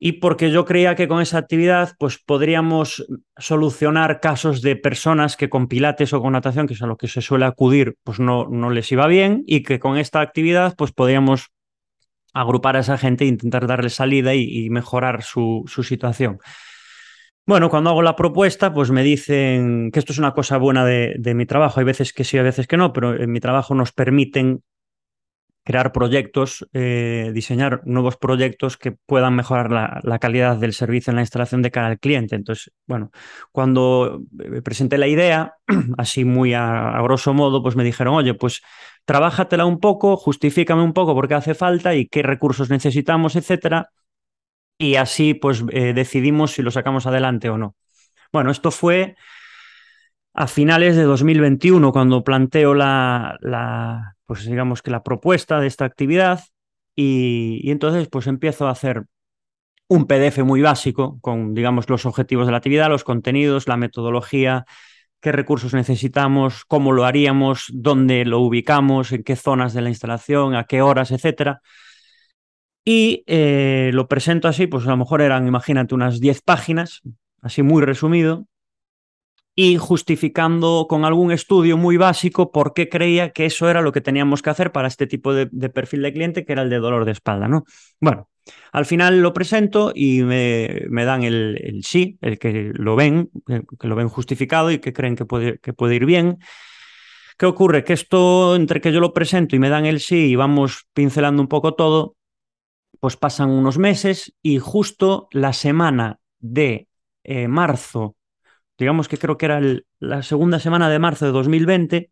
Y 0.00 0.14
porque 0.14 0.50
yo 0.50 0.64
creía 0.64 0.96
que 0.96 1.06
con 1.06 1.22
esa 1.22 1.38
actividad 1.38 1.92
pues 1.96 2.18
podríamos 2.18 3.06
solucionar 3.36 4.18
casos 4.18 4.60
de 4.60 4.74
personas 4.74 5.36
que 5.36 5.48
con 5.48 5.68
pilates 5.68 6.12
o 6.12 6.20
con 6.20 6.32
natación, 6.32 6.66
que 6.66 6.74
es 6.74 6.82
a 6.82 6.88
lo 6.88 6.96
que 6.96 7.06
se 7.06 7.22
suele 7.22 7.44
acudir, 7.44 7.94
pues 8.02 8.18
no, 8.18 8.48
no 8.48 8.70
les 8.70 8.90
iba 8.90 9.06
bien 9.06 9.44
y 9.46 9.62
que 9.62 9.78
con 9.78 9.96
esta 9.96 10.20
actividad 10.20 10.74
pues 10.76 10.90
podríamos 10.90 11.53
agrupar 12.34 12.76
a 12.76 12.80
esa 12.80 12.98
gente 12.98 13.24
e 13.24 13.28
intentar 13.28 13.66
darle 13.66 13.88
salida 13.88 14.34
y, 14.34 14.68
mejorar 14.68 15.22
su, 15.22 15.64
situación. 15.82 16.38
Bueno, 17.46 17.70
cuando 17.70 17.90
hago 17.90 18.02
la 18.02 18.16
propuesta, 18.16 18.72
pues 18.74 18.90
me 18.90 19.02
dicen 19.02 19.90
que 19.92 19.98
esto 19.98 20.12
es 20.12 20.18
una 20.18 20.32
cosa 20.32 20.58
buena 20.58 20.84
de, 20.84 21.34
mi 21.34 21.46
trabajo. 21.46 21.78
Hay 21.78 21.86
veces 21.86 22.12
que 22.12 22.24
sí, 22.24 22.36
hay 22.36 22.44
veces 22.44 22.66
que 22.66 22.76
no, 22.76 22.92
pero 22.92 23.14
en 23.14 23.30
mi 23.30 23.40
trabajo 23.40 23.74
nos 23.74 23.92
permiten 23.92 24.62
crear 25.62 25.92
proyectos, 25.92 26.66
eh, 26.74 27.30
diseñar 27.32 27.80
nuevos 27.86 28.18
proyectos 28.18 28.76
que 28.76 28.92
puedan 28.92 29.34
mejorar 29.34 29.70
la, 29.70 30.00
la, 30.02 30.18
calidad 30.18 30.58
del 30.58 30.74
servicio 30.74 31.10
en 31.10 31.16
la 31.16 31.22
instalación 31.22 31.62
de 31.62 31.70
cara 31.70 31.86
al 31.86 31.98
cliente. 31.98 32.36
Entonces, 32.36 32.70
bueno, 32.86 33.10
cuando 33.50 34.22
eh, 34.40 34.60
presenté 34.60 34.98
la 34.98 35.06
idea, 35.06 35.54
así 35.96 36.26
muy 36.26 36.52
a, 36.52 36.90
a 36.90 37.02
grosso 37.02 37.32
modo, 37.32 37.62
pues 37.62 37.76
me 37.76 37.84
dijeron, 37.84 38.14
oye, 38.14 38.34
pues 38.34 38.60
trabájatela 39.04 39.66
un 39.66 39.80
poco, 39.80 40.16
justifícame 40.16 40.82
un 40.82 40.92
poco 40.92 41.14
por 41.14 41.28
qué 41.28 41.34
hace 41.34 41.54
falta 41.54 41.94
y 41.94 42.06
qué 42.08 42.22
recursos 42.22 42.70
necesitamos, 42.70 43.36
etcétera. 43.36 43.90
Y 44.78 44.96
así, 44.96 45.34
pues, 45.34 45.64
eh, 45.70 45.92
decidimos 45.94 46.52
si 46.52 46.62
lo 46.62 46.70
sacamos 46.70 47.06
adelante 47.06 47.48
o 47.48 47.58
no. 47.58 47.76
Bueno, 48.32 48.50
esto 48.50 48.70
fue 48.70 49.16
a 50.34 50.48
finales 50.48 50.96
de 50.96 51.04
2021, 51.04 51.92
cuando 51.92 52.24
planteo 52.24 52.74
la, 52.74 54.16
pues 54.26 54.44
digamos 54.46 54.82
que 54.82 54.90
la 54.90 55.04
propuesta 55.04 55.60
de 55.60 55.68
esta 55.68 55.84
actividad 55.84 56.40
y, 56.96 57.60
y, 57.62 57.70
entonces 57.70 58.08
pues 58.08 58.26
empiezo 58.26 58.66
a 58.66 58.72
hacer 58.72 59.04
un 59.88 60.06
PDF 60.06 60.38
muy 60.44 60.60
básico 60.62 61.18
con, 61.20 61.54
digamos, 61.54 61.88
los 61.88 62.06
objetivos 62.06 62.46
de 62.46 62.52
la 62.52 62.58
actividad, 62.58 62.88
los 62.88 63.04
contenidos, 63.04 63.68
la 63.68 63.76
metodología, 63.76 64.64
qué 65.24 65.32
recursos 65.32 65.72
necesitamos, 65.72 66.66
cómo 66.66 66.92
lo 66.92 67.06
haríamos, 67.06 67.68
dónde 67.72 68.26
lo 68.26 68.40
ubicamos, 68.40 69.10
en 69.10 69.24
qué 69.24 69.36
zonas 69.36 69.72
de 69.72 69.80
la 69.80 69.88
instalación, 69.88 70.54
a 70.54 70.64
qué 70.64 70.82
horas, 70.82 71.12
etcétera. 71.12 71.62
Y 72.84 73.24
eh, 73.26 73.90
lo 73.94 74.06
presento 74.06 74.48
así, 74.48 74.66
pues 74.66 74.86
a 74.86 74.90
lo 74.90 74.98
mejor 74.98 75.22
eran, 75.22 75.48
imagínate, 75.48 75.94
unas 75.94 76.20
10 76.20 76.42
páginas, 76.42 77.00
así 77.40 77.62
muy 77.62 77.82
resumido, 77.82 78.46
y 79.54 79.78
justificando 79.78 80.84
con 80.90 81.06
algún 81.06 81.32
estudio 81.32 81.78
muy 81.78 81.96
básico 81.96 82.52
por 82.52 82.74
qué 82.74 82.90
creía 82.90 83.30
que 83.30 83.46
eso 83.46 83.70
era 83.70 83.80
lo 83.80 83.92
que 83.92 84.02
teníamos 84.02 84.42
que 84.42 84.50
hacer 84.50 84.72
para 84.72 84.88
este 84.88 85.06
tipo 85.06 85.32
de, 85.32 85.48
de 85.50 85.70
perfil 85.70 86.02
de 86.02 86.12
cliente, 86.12 86.44
que 86.44 86.52
era 86.52 86.60
el 86.60 86.68
de 86.68 86.80
dolor 86.80 87.06
de 87.06 87.12
espalda, 87.12 87.48
¿no? 87.48 87.64
Bueno, 87.98 88.28
al 88.72 88.86
final 88.86 89.20
lo 89.20 89.32
presento 89.32 89.92
y 89.94 90.22
me, 90.22 91.04
dan 91.04 91.22
el, 91.22 91.80
sí, 91.84 92.18
el 92.20 92.38
que 92.38 92.72
lo 92.74 92.96
ven, 92.96 93.30
que 93.78 93.88
lo 93.88 93.96
ven 93.96 94.08
justificado 94.08 94.70
y 94.70 94.78
que 94.78 94.92
creen 94.92 95.16
que 95.16 95.24
puede, 95.24 95.58
que 95.58 95.72
puede 95.72 95.96
ir 95.96 96.06
bien. 96.06 96.38
¿Qué 97.38 97.46
ocurre? 97.46 97.84
Que 97.84 97.92
esto, 97.94 98.54
entre 98.56 98.80
que 98.80 98.92
yo 98.92 99.00
lo 99.00 99.12
presento 99.12 99.56
y 99.56 99.58
me 99.58 99.68
dan 99.68 99.86
el 99.86 100.00
sí 100.00 100.30
y 100.30 100.36
vamos 100.36 100.86
pincelando 100.92 101.42
un 101.42 101.48
poco 101.48 101.74
todo, 101.74 102.16
pues 103.00 103.16
pasan 103.16 103.50
unos 103.50 103.78
meses 103.78 104.34
y 104.42 104.58
justo 104.58 105.28
la 105.32 105.52
semana 105.52 106.20
de 106.38 106.88
eh, 107.24 107.48
marzo 107.48 108.16
digamos 108.78 109.08
que 109.08 109.18
creo 109.18 109.36
que 109.36 109.46
era 109.46 109.60
la 109.98 110.22
segunda 110.22 110.58
semana 110.58 110.88
de 110.88 110.98
marzo 110.98 111.26
de 111.26 111.32
2020, 111.32 112.10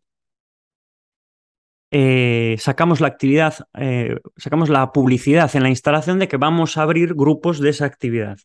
eh, 1.95 2.55
sacamos 2.57 3.01
la 3.01 3.07
actividad, 3.07 3.53
eh, 3.75 4.19
sacamos 4.35 4.69
la 4.69 4.91
publicidad 4.91 5.55
en 5.55 5.61
la 5.61 5.69
instalación 5.69 6.17
de 6.17 6.27
que 6.27 6.37
vamos 6.37 6.75
a 6.75 6.81
abrir 6.81 7.13
grupos 7.13 7.59
de 7.59 7.69
esa 7.69 7.85
actividad. 7.85 8.39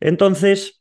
Entonces, 0.00 0.80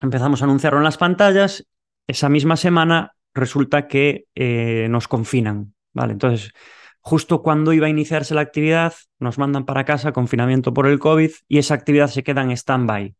empezamos 0.00 0.40
a 0.40 0.44
anunciarlo 0.44 0.78
en 0.78 0.84
las 0.84 0.98
pantallas. 0.98 1.66
Esa 2.06 2.28
misma 2.28 2.56
semana 2.56 3.16
resulta 3.34 3.88
que 3.88 4.26
eh, 4.36 4.86
nos 4.90 5.08
confinan. 5.08 5.74
¿vale? 5.92 6.12
Entonces, 6.12 6.52
justo 7.00 7.42
cuando 7.42 7.72
iba 7.72 7.88
a 7.88 7.90
iniciarse 7.90 8.36
la 8.36 8.42
actividad, 8.42 8.94
nos 9.18 9.38
mandan 9.38 9.64
para 9.64 9.84
casa, 9.84 10.12
confinamiento 10.12 10.72
por 10.72 10.86
el 10.86 11.00
COVID, 11.00 11.32
y 11.48 11.58
esa 11.58 11.74
actividad 11.74 12.06
se 12.06 12.22
queda 12.22 12.42
en 12.42 12.52
stand-by. 12.52 13.16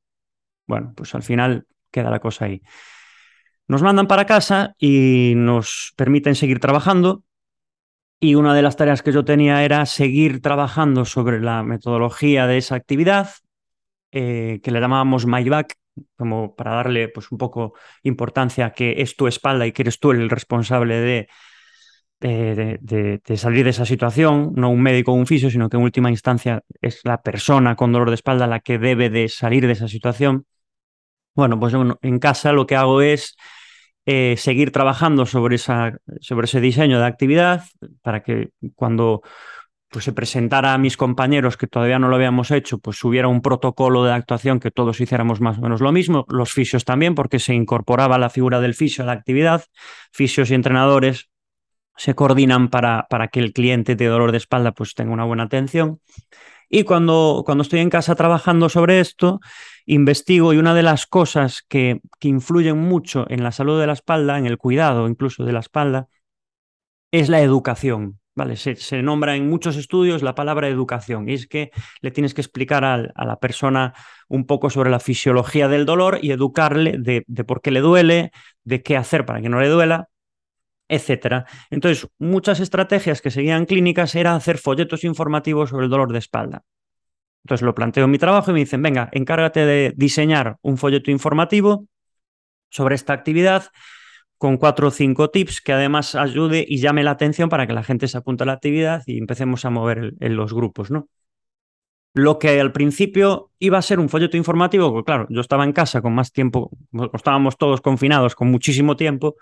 Bueno, 0.68 0.92
pues 0.94 1.16
al 1.16 1.24
final 1.24 1.66
queda 1.90 2.10
la 2.10 2.20
cosa 2.20 2.44
ahí. 2.44 2.62
Nos 3.66 3.82
mandan 3.82 4.06
para 4.06 4.24
casa 4.24 4.76
y 4.78 5.32
nos 5.34 5.94
permiten 5.96 6.36
seguir 6.36 6.60
trabajando. 6.60 7.24
Y 8.24 8.36
una 8.36 8.54
de 8.54 8.62
las 8.62 8.76
tareas 8.76 9.02
que 9.02 9.10
yo 9.10 9.24
tenía 9.24 9.64
era 9.64 9.84
seguir 9.84 10.40
trabajando 10.40 11.04
sobre 11.04 11.40
la 11.40 11.64
metodología 11.64 12.46
de 12.46 12.56
esa 12.56 12.76
actividad, 12.76 13.30
eh, 14.12 14.60
que 14.62 14.70
le 14.70 14.78
llamábamos 14.78 15.26
MyBack, 15.26 15.74
como 16.16 16.54
para 16.54 16.70
darle 16.70 17.08
pues, 17.08 17.32
un 17.32 17.38
poco 17.38 17.74
importancia 18.04 18.66
a 18.66 18.72
que 18.74 19.02
es 19.02 19.16
tu 19.16 19.26
espalda 19.26 19.66
y 19.66 19.72
que 19.72 19.82
eres 19.82 19.98
tú 19.98 20.12
el 20.12 20.30
responsable 20.30 21.00
de, 21.00 21.28
de, 22.20 23.36
salir 23.36 23.64
de 23.64 23.70
esa 23.70 23.86
situación, 23.86 24.52
no 24.54 24.70
un 24.70 24.82
médico 24.82 25.10
o 25.10 25.16
un 25.16 25.26
fisio, 25.26 25.50
sino 25.50 25.68
que 25.68 25.76
en 25.76 25.82
última 25.82 26.08
instancia 26.08 26.62
es 26.80 27.00
la 27.02 27.22
persona 27.22 27.74
con 27.74 27.90
dolor 27.90 28.10
de 28.10 28.14
espalda 28.14 28.46
la 28.46 28.60
que 28.60 28.78
debe 28.78 29.10
de 29.10 29.28
salir 29.28 29.66
de 29.66 29.72
esa 29.72 29.88
situación. 29.88 30.46
Bueno, 31.34 31.58
pues 31.58 31.74
en 31.74 32.18
casa 32.20 32.52
lo 32.52 32.68
que 32.68 32.76
hago 32.76 33.02
es 33.02 33.34
eh, 34.06 34.34
seguir 34.36 34.72
trabajando 34.72 35.26
sobre, 35.26 35.56
esa, 35.56 35.98
sobre 36.20 36.46
ese 36.46 36.60
diseño 36.60 36.98
de 36.98 37.06
actividad 37.06 37.64
para 38.02 38.22
que 38.22 38.50
cuando 38.74 39.22
pues, 39.92 40.04
se 40.04 40.12
presentara 40.12 40.74
a 40.74 40.78
mis 40.78 40.96
compañeros 40.96 41.56
que 41.56 41.66
todavía 41.66 41.98
no 41.98 42.08
lo 42.08 42.16
habíamos 42.16 42.50
hecho, 42.50 42.78
pues 42.78 43.02
hubiera 43.04 43.28
un 43.28 43.42
protocolo 43.42 44.04
de 44.04 44.12
actuación 44.12 44.58
que 44.58 44.70
todos 44.70 45.00
hiciéramos 45.00 45.40
más 45.40 45.58
o 45.58 45.60
menos 45.60 45.80
lo 45.80 45.92
mismo, 45.92 46.24
los 46.28 46.52
fisios 46.52 46.84
también, 46.84 47.14
porque 47.14 47.38
se 47.38 47.54
incorporaba 47.54 48.18
la 48.18 48.30
figura 48.30 48.60
del 48.60 48.74
fisio 48.74 49.04
a 49.04 49.06
la 49.06 49.12
actividad, 49.12 49.64
fisios 50.10 50.50
y 50.50 50.54
entrenadores 50.54 51.28
se 51.96 52.14
coordinan 52.14 52.68
para, 52.68 53.06
para 53.08 53.28
que 53.28 53.38
el 53.38 53.52
cliente 53.52 53.94
de 53.94 54.06
dolor 54.06 54.32
de 54.32 54.38
espalda 54.38 54.72
pues 54.72 54.94
tenga 54.94 55.12
una 55.12 55.24
buena 55.24 55.44
atención. 55.44 56.00
Y 56.74 56.84
cuando, 56.84 57.42
cuando 57.44 57.60
estoy 57.60 57.80
en 57.80 57.90
casa 57.90 58.14
trabajando 58.14 58.70
sobre 58.70 58.98
esto, 58.98 59.40
investigo 59.84 60.54
y 60.54 60.56
una 60.56 60.74
de 60.74 60.82
las 60.82 61.04
cosas 61.04 61.62
que, 61.68 62.00
que 62.18 62.28
influyen 62.28 62.78
mucho 62.78 63.26
en 63.28 63.42
la 63.42 63.52
salud 63.52 63.78
de 63.78 63.86
la 63.86 63.92
espalda, 63.92 64.38
en 64.38 64.46
el 64.46 64.56
cuidado 64.56 65.06
incluso 65.06 65.44
de 65.44 65.52
la 65.52 65.60
espalda, 65.60 66.08
es 67.10 67.28
la 67.28 67.42
educación. 67.42 68.20
¿vale? 68.34 68.56
Se, 68.56 68.76
se, 68.76 69.02
nombra 69.02 69.36
en 69.36 69.50
muchos 69.50 69.76
estudios 69.76 70.22
la 70.22 70.34
palabra 70.34 70.66
educación 70.66 71.28
y 71.28 71.34
es 71.34 71.46
que 71.46 71.72
le 72.00 72.10
tienes 72.10 72.32
que 72.32 72.40
explicar 72.40 72.86
a, 72.86 72.94
a, 72.94 73.26
la 73.26 73.38
persona 73.38 73.92
un 74.28 74.46
poco 74.46 74.70
sobre 74.70 74.88
la 74.88 74.98
fisiología 74.98 75.68
del 75.68 75.84
dolor 75.84 76.20
y 76.22 76.30
educarle 76.30 76.96
de, 76.98 77.22
de 77.26 77.44
por 77.44 77.60
qué 77.60 77.70
le 77.70 77.80
duele, 77.80 78.30
de 78.64 78.82
qué 78.82 78.96
hacer 78.96 79.26
para 79.26 79.42
que 79.42 79.50
no 79.50 79.60
le 79.60 79.68
duela, 79.68 80.08
etcétera. 80.88 81.46
Entonces, 81.70 82.08
muchas 82.18 82.60
estrategias 82.60 83.22
que 83.22 83.30
seguían 83.30 83.66
clínicas 83.66 84.14
era 84.14 84.34
hacer 84.34 84.58
folletos 84.58 85.04
informativos 85.04 85.70
sobre 85.70 85.84
el 85.84 85.90
dolor 85.90 86.12
de 86.12 86.18
espalda. 86.18 86.64
Entonces 87.44 87.64
lo 87.64 87.74
planteo 87.74 88.04
en 88.04 88.10
mi 88.10 88.18
trabajo 88.18 88.50
y 88.50 88.54
me 88.54 88.60
dicen, 88.60 88.82
venga, 88.82 89.08
encárgate 89.12 89.66
de 89.66 89.92
diseñar 89.96 90.58
un 90.62 90.78
folleto 90.78 91.10
informativo 91.10 91.86
sobre 92.70 92.94
esta 92.94 93.12
actividad 93.12 93.66
con 94.38 94.56
cuatro 94.56 94.88
o 94.88 94.90
cinco 94.90 95.30
tips 95.30 95.60
que 95.60 95.72
además 95.72 96.14
ayude 96.14 96.64
y 96.66 96.78
llame 96.78 97.04
la 97.04 97.12
atención 97.12 97.48
para 97.48 97.66
que 97.66 97.72
la 97.72 97.82
gente 97.82 98.08
se 98.08 98.18
apunte 98.18 98.44
a 98.44 98.46
la 98.46 98.54
actividad 98.54 99.02
y 99.06 99.18
empecemos 99.18 99.64
a 99.64 99.70
mover 99.70 100.14
en 100.18 100.36
los 100.36 100.52
grupos, 100.52 100.90
¿no? 100.90 101.08
Lo 102.14 102.38
que 102.38 102.60
al 102.60 102.72
principio 102.72 103.50
iba 103.58 103.78
a 103.78 103.82
ser 103.82 103.98
un 103.98 104.08
folleto 104.08 104.36
informativo, 104.36 104.92
pues 104.92 105.04
claro, 105.04 105.26
yo 105.30 105.40
estaba 105.40 105.64
en 105.64 105.72
casa 105.72 106.02
con 106.02 106.14
más 106.14 106.30
tiempo, 106.32 106.70
estábamos 107.14 107.56
todos 107.56 107.80
confinados 107.80 108.34
con 108.34 108.50
muchísimo 108.50 108.96
tiempo, 108.96 109.36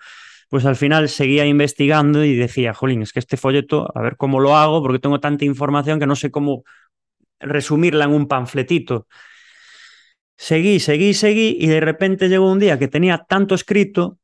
pues 0.50 0.66
al 0.66 0.76
final 0.76 1.08
seguía 1.08 1.46
investigando 1.46 2.24
y 2.24 2.34
decía, 2.34 2.74
jolín, 2.74 3.02
es 3.02 3.12
que 3.12 3.20
este 3.20 3.36
folleto, 3.36 3.88
a 3.94 4.02
ver 4.02 4.16
cómo 4.16 4.40
lo 4.40 4.56
hago, 4.56 4.82
porque 4.82 4.98
tengo 4.98 5.20
tanta 5.20 5.44
información 5.44 6.00
que 6.00 6.06
no 6.06 6.16
sé 6.16 6.32
cómo 6.32 6.64
resumirla 7.38 8.06
en 8.06 8.10
un 8.12 8.26
panfletito. 8.26 9.06
Seguí, 10.36 10.80
seguí, 10.80 11.14
seguí 11.14 11.56
y 11.60 11.68
de 11.68 11.80
repente 11.80 12.28
llegó 12.28 12.50
un 12.50 12.58
día 12.58 12.78
que 12.78 12.88
tenía 12.88 13.18
tanto 13.28 13.54
escrito 13.54 14.18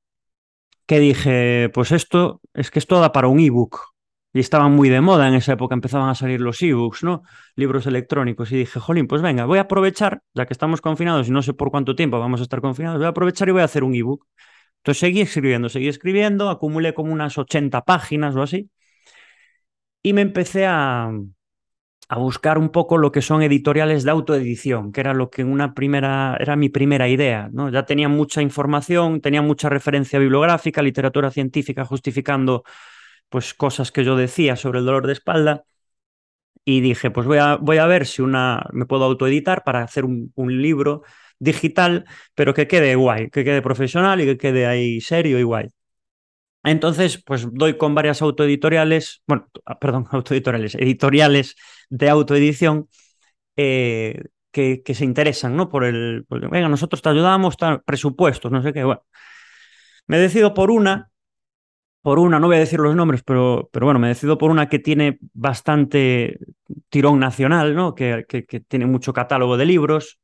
que 0.87 0.99
dije, 0.99 1.71
pues 1.73 1.93
esto 1.93 2.41
es 2.55 2.71
que 2.73 2.81
esto 2.81 3.01
da 3.01 3.13
para 3.13 3.29
un 3.29 3.39
ebook. 3.39 3.79
Y 4.33 4.41
estaban 4.41 4.73
muy 4.73 4.89
de 4.89 5.01
moda 5.01 5.29
en 5.29 5.35
esa 5.35 5.53
época, 5.53 5.75
empezaban 5.75 6.09
a 6.11 6.15
salir 6.15 6.41
los 6.41 6.61
ebooks, 6.61 7.05
¿no? 7.05 7.23
Libros 7.55 7.87
electrónicos. 7.87 8.51
Y 8.53 8.57
dije, 8.57 8.81
jolín, 8.81 9.07
pues 9.07 9.23
venga, 9.23 9.47
voy 9.47 9.59
a 9.59 9.63
aprovechar, 9.63 10.23
ya 10.35 10.45
que 10.47 10.53
estamos 10.53 10.81
confinados 10.81 11.29
y 11.29 11.31
no 11.31 11.41
sé 11.43 11.55
por 11.55 11.71
cuánto 11.71 11.95
tiempo 11.95 12.19
vamos 12.19 12.41
a 12.41 12.43
estar 12.43 12.61
confinados, 12.61 12.99
voy 12.99 13.07
a 13.07 13.11
aprovechar 13.11 13.49
y 13.49 13.53
voy 13.53 13.63
a 13.63 13.65
hacer 13.65 13.85
un 13.85 13.95
ebook. 13.95 14.27
Entonces 14.87 15.01
seguí 15.01 15.21
escribiendo, 15.23 15.69
seguí 15.69 15.89
escribiendo, 15.89 16.49
acumulé 16.49 16.95
como 16.95 17.13
unas 17.13 17.37
80 17.39 17.83
páginas 17.83 18.37
o 18.37 18.43
así. 18.43 18.71
Y 20.03 20.13
me 20.13 20.23
empecé 20.23 20.67
a, 20.67 21.11
a 22.09 22.19
buscar 22.19 22.59
un 22.59 22.71
poco 22.71 22.99
lo 22.99 23.13
que 23.13 23.23
son 23.23 23.43
editoriales 23.43 24.05
de 24.05 24.11
autoedición, 24.13 24.93
que 24.93 25.01
era 25.01 25.15
lo 25.15 25.31
que 25.31 25.45
una 25.45 25.75
primera 25.75 26.37
era 26.41 26.57
mi 26.57 26.69
primera 26.69 27.09
idea, 27.09 27.49
¿no? 27.53 27.71
Ya 27.71 27.85
tenía 27.87 28.09
mucha 28.09 28.43
información, 28.43 29.21
tenía 29.21 29.43
mucha 29.43 29.69
referencia 29.69 30.19
bibliográfica, 30.21 30.83
literatura 30.83 31.31
científica 31.31 31.85
justificando 31.85 32.65
pues 33.31 33.55
cosas 33.55 33.93
que 33.93 34.05
yo 34.05 34.17
decía 34.17 34.57
sobre 34.57 34.81
el 34.81 34.87
dolor 34.87 35.07
de 35.07 35.15
espalda 35.15 35.65
y 36.65 36.81
dije, 36.81 37.11
pues 37.11 37.27
voy 37.27 37.39
a, 37.39 37.57
voy 37.57 37.79
a 37.79 37.87
ver 37.87 38.07
si 38.07 38.23
una 38.23 38.67
me 38.73 38.87
puedo 38.87 39.05
autoeditar 39.05 39.63
para 39.65 39.83
hacer 39.83 40.05
un, 40.05 40.33
un 40.35 40.61
libro 40.63 41.03
digital, 41.39 42.05
pero 42.35 42.55
que 42.55 42.67
quede 42.67 42.95
guay, 42.95 43.31
que 43.31 43.45
quede 43.45 43.63
profesional 43.63 44.21
y 44.21 44.27
que 44.27 44.39
quede 44.39 44.67
ahí 44.67 45.01
serio 45.01 45.39
y 45.39 45.43
guay. 45.43 45.69
Entonces, 46.67 47.23
pues 47.25 47.47
doy 47.53 47.79
con 47.79 47.95
varias 47.95 48.23
autoeditoriales, 48.23 49.23
bueno, 49.27 49.49
perdón, 49.81 50.07
autoeditoriales, 50.11 50.75
editoriales 50.75 51.57
de 51.89 52.09
autoedición 52.11 52.89
eh, 53.57 54.25
que, 54.51 54.83
se 54.95 55.05
interesan, 55.05 55.57
¿no? 55.57 55.69
Por 55.69 55.85
el, 55.85 56.25
pues, 56.29 56.43
venga, 56.51 56.69
nosotros 56.69 57.03
te 57.03 57.09
ayudamos, 57.11 57.57
presupuestos, 57.85 58.51
no 58.51 58.63
sé 58.63 58.73
qué, 58.73 58.85
bueno. 58.85 59.03
Me 60.09 60.19
decido 60.19 60.55
por 60.55 60.71
una, 60.71 61.11
por 62.03 62.19
una, 62.19 62.41
no 62.41 62.47
voy 62.49 62.57
a 62.57 62.61
decir 62.61 62.81
los 62.81 62.97
nombres, 62.97 63.23
pero, 63.23 63.69
pero 63.73 63.87
bueno, 63.87 64.01
me 64.01 64.09
decido 64.09 64.39
por 64.39 64.51
una 64.51 64.69
que 64.69 64.79
tiene 64.79 65.19
bastante 65.35 66.39
tirón 66.89 67.21
nacional, 67.21 67.75
¿no? 67.75 67.95
Que, 67.95 68.25
que 68.27 68.61
tiene 68.61 68.87
mucho 68.87 69.13
catálogo 69.13 69.57
de 69.57 69.67
libros. 69.67 70.19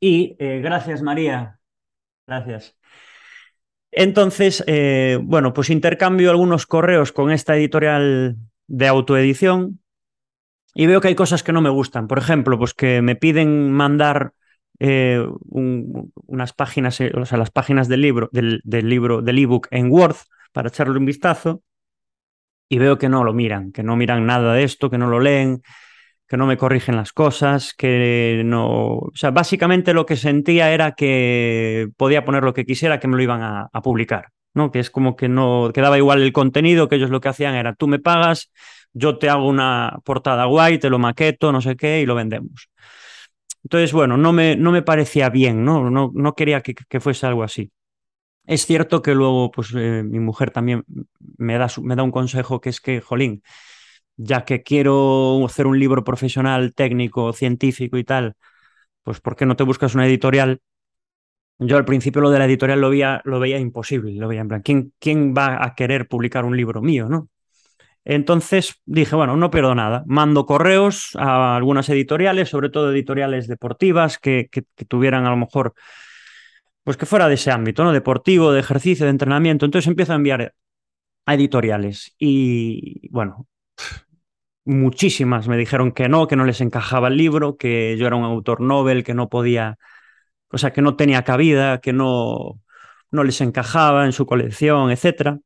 Y 0.00 0.36
eh, 0.38 0.60
gracias, 0.62 1.02
María. 1.02 1.60
Gracias. 2.26 2.76
Entonces, 3.92 4.64
eh, 4.66 5.18
bueno, 5.22 5.52
pues 5.52 5.70
intercambio 5.70 6.30
algunos 6.30 6.66
correos 6.66 7.12
con 7.12 7.30
esta 7.30 7.56
editorial 7.56 8.36
de 8.66 8.86
autoedición 8.86 9.80
y 10.74 10.86
veo 10.86 11.00
que 11.00 11.08
hay 11.08 11.14
cosas 11.14 11.42
que 11.42 11.52
no 11.52 11.60
me 11.60 11.70
gustan. 11.70 12.06
Por 12.06 12.18
ejemplo, 12.18 12.58
pues 12.58 12.72
que 12.72 13.02
me 13.02 13.16
piden 13.16 13.72
mandar 13.72 14.32
eh, 14.78 15.26
un, 15.48 16.12
unas 16.26 16.52
páginas, 16.52 17.00
eh, 17.00 17.12
o 17.14 17.26
sea, 17.26 17.38
las 17.38 17.50
páginas 17.50 17.88
del 17.88 18.00
libro, 18.00 18.30
del, 18.32 18.60
del 18.64 18.88
libro, 18.88 19.22
del 19.22 19.38
ebook 19.38 19.66
en 19.70 19.90
Word 19.90 20.16
para 20.52 20.68
echarle 20.68 20.98
un 20.98 21.04
vistazo 21.04 21.62
y 22.68 22.78
veo 22.78 22.96
que 22.96 23.08
no 23.08 23.24
lo 23.24 23.32
miran, 23.32 23.72
que 23.72 23.82
no 23.82 23.96
miran 23.96 24.24
nada 24.24 24.54
de 24.54 24.62
esto, 24.62 24.88
que 24.88 24.98
no 24.98 25.08
lo 25.08 25.18
leen, 25.18 25.62
que 26.30 26.36
no 26.36 26.46
me 26.46 26.56
corrigen 26.56 26.94
las 26.94 27.12
cosas, 27.12 27.74
que 27.74 28.42
no... 28.44 28.68
O 28.98 29.10
sea, 29.14 29.32
básicamente 29.32 29.92
lo 29.92 30.06
que 30.06 30.14
sentía 30.14 30.72
era 30.72 30.92
que 30.92 31.88
podía 31.96 32.24
poner 32.24 32.44
lo 32.44 32.54
que 32.54 32.64
quisiera, 32.64 33.00
que 33.00 33.08
me 33.08 33.16
lo 33.16 33.22
iban 33.24 33.42
a, 33.42 33.68
publicar, 33.82 34.28
¿no? 34.54 34.70
Que 34.70 34.78
es 34.78 34.90
como 34.92 35.16
que 35.16 35.28
no 35.28 35.72
quedaba 35.74 35.98
igual 35.98 36.22
el 36.22 36.32
contenido, 36.32 36.88
que 36.88 36.94
ellos 36.94 37.10
lo 37.10 37.20
que 37.20 37.30
hacían 37.30 37.56
era, 37.56 37.74
tú 37.74 37.88
me 37.88 37.98
pagas, 37.98 38.52
yo 38.92 39.18
te 39.18 39.28
hago 39.28 39.48
una 39.48 39.98
portada 40.04 40.44
guay, 40.44 40.78
te 40.78 40.88
lo 40.88 41.00
maqueto, 41.00 41.50
no 41.50 41.60
sé 41.60 41.74
qué, 41.74 42.00
y 42.00 42.06
lo 42.06 42.14
vendemos. 42.14 42.70
Entonces, 43.64 43.92
bueno, 43.92 44.16
no 44.16 44.32
me, 44.32 44.54
no 44.54 44.70
me 44.70 44.82
parecía 44.82 45.30
bien, 45.30 45.64
¿no? 45.64 45.90
No, 45.90 46.12
no 46.14 46.34
quería 46.36 46.60
que, 46.60 46.76
que 46.76 47.00
fuese 47.00 47.26
algo 47.26 47.42
así. 47.42 47.72
Es 48.46 48.66
cierto 48.66 49.02
que 49.02 49.16
luego, 49.16 49.50
pues, 49.50 49.74
eh, 49.76 50.04
mi 50.04 50.20
mujer 50.20 50.52
también 50.52 50.84
me 51.38 51.58
da, 51.58 51.66
me 51.82 51.96
da 51.96 52.04
un 52.04 52.12
consejo 52.12 52.60
que 52.60 52.68
es 52.68 52.80
que, 52.80 53.00
jolín, 53.00 53.42
ya 54.22 54.44
que 54.44 54.62
quiero 54.62 55.44
hacer 55.46 55.66
un 55.66 55.78
libro 55.78 56.04
profesional, 56.04 56.74
técnico, 56.74 57.32
científico 57.32 57.96
y 57.96 58.04
tal, 58.04 58.34
pues 59.02 59.20
¿por 59.20 59.36
qué 59.36 59.46
no 59.46 59.56
te 59.56 59.64
buscas 59.64 59.94
una 59.94 60.06
editorial? 60.06 60.60
Yo 61.58 61.76
al 61.76 61.84
principio 61.84 62.22
lo 62.22 62.30
de 62.30 62.38
la 62.38 62.46
editorial 62.46 62.80
lo 62.80 62.90
veía, 62.90 63.22
lo 63.24 63.40
veía 63.40 63.58
imposible, 63.58 64.12
lo 64.12 64.28
veía 64.28 64.42
en 64.42 64.48
plan, 64.48 64.62
¿quién, 64.62 64.92
¿quién 64.98 65.34
va 65.36 65.64
a 65.64 65.74
querer 65.74 66.08
publicar 66.08 66.44
un 66.44 66.56
libro 66.56 66.82
mío, 66.82 67.08
no? 67.08 67.28
Entonces 68.04 68.80
dije, 68.86 69.14
bueno, 69.16 69.36
no 69.36 69.50
pierdo 69.50 69.74
nada. 69.74 70.04
Mando 70.06 70.46
correos 70.46 71.16
a 71.18 71.56
algunas 71.56 71.88
editoriales, 71.90 72.48
sobre 72.48 72.70
todo 72.70 72.92
editoriales 72.92 73.46
deportivas, 73.46 74.18
que, 74.18 74.48
que, 74.50 74.64
que, 74.74 74.84
tuvieran 74.86 75.26
a 75.26 75.30
lo 75.30 75.36
mejor, 75.36 75.74
pues 76.82 76.96
que 76.96 77.06
fuera 77.06 77.28
de 77.28 77.34
ese 77.34 77.50
ámbito, 77.50 77.84
¿no? 77.84 77.92
Deportivo, 77.92 78.52
de 78.52 78.60
ejercicio, 78.60 79.04
de 79.04 79.10
entrenamiento. 79.10 79.66
Entonces 79.66 79.88
empiezo 79.88 80.12
a 80.12 80.16
enviar 80.16 80.54
a 81.26 81.34
editoriales. 81.34 82.14
Y 82.18 83.08
bueno, 83.10 83.46
muchísimas 84.64 85.48
me 85.48 85.56
dijeron 85.56 85.92
que 85.92 86.08
no, 86.08 86.26
que 86.26 86.36
no 86.36 86.44
les 86.44 86.60
encajaba 86.60 87.08
el 87.08 87.16
libro, 87.16 87.56
que 87.56 87.96
yo 87.98 88.06
era 88.06 88.16
un 88.16 88.24
autor 88.24 88.60
novel, 88.60 89.04
que 89.04 89.14
no 89.14 89.28
podía, 89.28 89.78
o 90.50 90.58
sea, 90.58 90.72
que 90.72 90.82
no 90.82 90.96
tenía 90.96 91.24
cabida, 91.24 91.80
que 91.80 91.92
no, 91.92 92.60
no 93.10 93.24
les 93.24 93.40
encajaba 93.40 94.06
en 94.06 94.12
su 94.12 94.26
colección, 94.26 94.90
etc. 94.90 95.38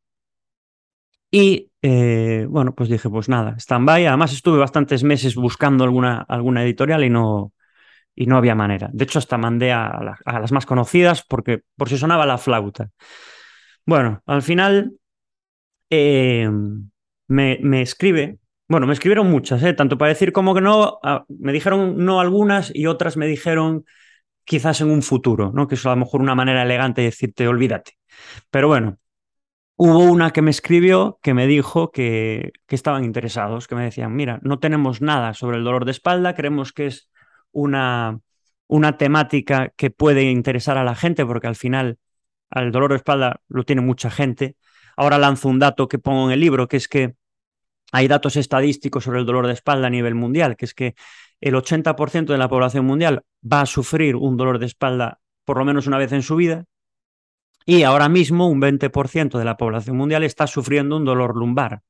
Y 1.30 1.70
eh, 1.82 2.46
bueno, 2.48 2.74
pues 2.74 2.88
dije, 2.88 3.08
pues 3.10 3.28
nada, 3.28 3.56
stand-by. 3.58 4.06
Además 4.06 4.32
estuve 4.32 4.58
bastantes 4.58 5.02
meses 5.04 5.34
buscando 5.34 5.84
alguna, 5.84 6.24
alguna 6.28 6.62
editorial 6.64 7.04
y 7.04 7.10
no, 7.10 7.52
y 8.14 8.26
no 8.26 8.36
había 8.36 8.54
manera. 8.54 8.90
De 8.92 9.04
hecho, 9.04 9.18
hasta 9.18 9.38
mandé 9.38 9.72
a, 9.72 10.00
la, 10.02 10.18
a 10.24 10.40
las 10.40 10.52
más 10.52 10.66
conocidas 10.66 11.24
porque, 11.28 11.62
por 11.76 11.88
si 11.88 11.98
sonaba 11.98 12.26
la 12.26 12.38
flauta. 12.38 12.90
Bueno, 13.86 14.22
al 14.26 14.42
final 14.42 14.92
eh, 15.90 16.48
me, 17.28 17.58
me 17.62 17.82
escribe 17.82 18.38
bueno, 18.68 18.86
me 18.86 18.94
escribieron 18.94 19.30
muchas, 19.30 19.62
¿eh? 19.62 19.74
tanto 19.74 19.98
para 19.98 20.10
decir 20.10 20.32
como 20.32 20.54
que 20.54 20.60
no, 20.60 20.98
me 21.28 21.52
dijeron 21.52 22.04
no 22.04 22.20
algunas 22.20 22.70
y 22.74 22.86
otras 22.86 23.16
me 23.16 23.26
dijeron 23.26 23.84
quizás 24.44 24.80
en 24.80 24.90
un 24.90 25.02
futuro, 25.02 25.52
¿no? 25.54 25.68
que 25.68 25.74
es 25.74 25.86
a 25.86 25.90
lo 25.90 25.96
mejor 25.96 26.20
una 26.20 26.34
manera 26.34 26.62
elegante 26.62 27.02
de 27.02 27.08
decirte 27.08 27.48
olvídate. 27.48 27.98
Pero 28.50 28.68
bueno, 28.68 28.98
hubo 29.76 30.00
una 30.00 30.32
que 30.32 30.42
me 30.42 30.50
escribió 30.50 31.18
que 31.22 31.34
me 31.34 31.46
dijo 31.46 31.90
que, 31.92 32.52
que 32.66 32.74
estaban 32.74 33.04
interesados, 33.04 33.68
que 33.68 33.74
me 33.74 33.84
decían, 33.84 34.14
mira, 34.14 34.40
no 34.42 34.58
tenemos 34.58 35.02
nada 35.02 35.34
sobre 35.34 35.58
el 35.58 35.64
dolor 35.64 35.84
de 35.84 35.92
espalda, 35.92 36.34
creemos 36.34 36.72
que 36.72 36.86
es 36.86 37.10
una, 37.52 38.20
una 38.66 38.96
temática 38.98 39.72
que 39.76 39.90
puede 39.90 40.24
interesar 40.30 40.78
a 40.78 40.84
la 40.84 40.94
gente 40.94 41.26
porque 41.26 41.46
al 41.48 41.56
final 41.56 41.98
al 42.50 42.72
dolor 42.72 42.90
de 42.90 42.96
espalda 42.96 43.40
lo 43.48 43.64
tiene 43.64 43.82
mucha 43.82 44.10
gente. 44.10 44.56
Ahora 44.96 45.18
lanzo 45.18 45.48
un 45.48 45.58
dato 45.58 45.88
que 45.88 45.98
pongo 45.98 46.26
en 46.26 46.32
el 46.32 46.40
libro, 46.40 46.68
que 46.68 46.76
es 46.76 46.88
que 46.88 47.16
hay 47.94 48.08
datos 48.08 48.34
estadísticos 48.34 49.04
sobre 49.04 49.20
el 49.20 49.24
dolor 49.24 49.46
de 49.46 49.52
espalda 49.52 49.86
a 49.86 49.90
nivel 49.90 50.16
mundial, 50.16 50.56
que 50.56 50.64
es 50.64 50.74
que 50.74 50.96
el 51.40 51.54
80% 51.54 52.32
de 52.32 52.38
la 52.38 52.48
población 52.48 52.84
mundial 52.84 53.22
va 53.40 53.60
a 53.60 53.66
sufrir 53.66 54.16
un 54.16 54.36
dolor 54.36 54.58
de 54.58 54.66
espalda 54.66 55.20
por 55.44 55.58
lo 55.58 55.64
menos 55.64 55.86
una 55.86 55.96
vez 55.96 56.10
en 56.10 56.22
su 56.22 56.34
vida, 56.34 56.64
y 57.64 57.84
ahora 57.84 58.08
mismo 58.08 58.48
un 58.48 58.60
20% 58.60 59.38
de 59.38 59.44
la 59.44 59.56
población 59.56 59.96
mundial 59.96 60.24
está 60.24 60.48
sufriendo 60.48 60.96
un 60.96 61.04
dolor 61.04 61.36
lumbar. 61.36 61.82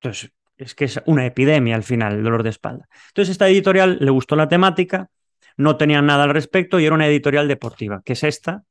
Entonces, 0.00 0.32
es 0.56 0.74
que 0.74 0.86
es 0.86 0.98
una 1.04 1.26
epidemia 1.26 1.76
al 1.76 1.82
final 1.82 2.14
el 2.14 2.24
dolor 2.24 2.42
de 2.42 2.48
espalda. 2.48 2.88
Entonces, 3.08 3.32
esta 3.32 3.46
editorial 3.46 3.98
le 4.00 4.10
gustó 4.10 4.36
la 4.36 4.48
temática, 4.48 5.10
no 5.58 5.76
tenían 5.76 6.06
nada 6.06 6.24
al 6.24 6.30
respecto 6.30 6.80
y 6.80 6.86
era 6.86 6.94
una 6.94 7.06
editorial 7.06 7.48
deportiva, 7.48 8.00
que 8.02 8.14
es 8.14 8.24
esta, 8.24 8.64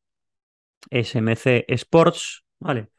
SMC 0.90 1.66
Sports, 1.68 2.46
¿vale? 2.58 2.90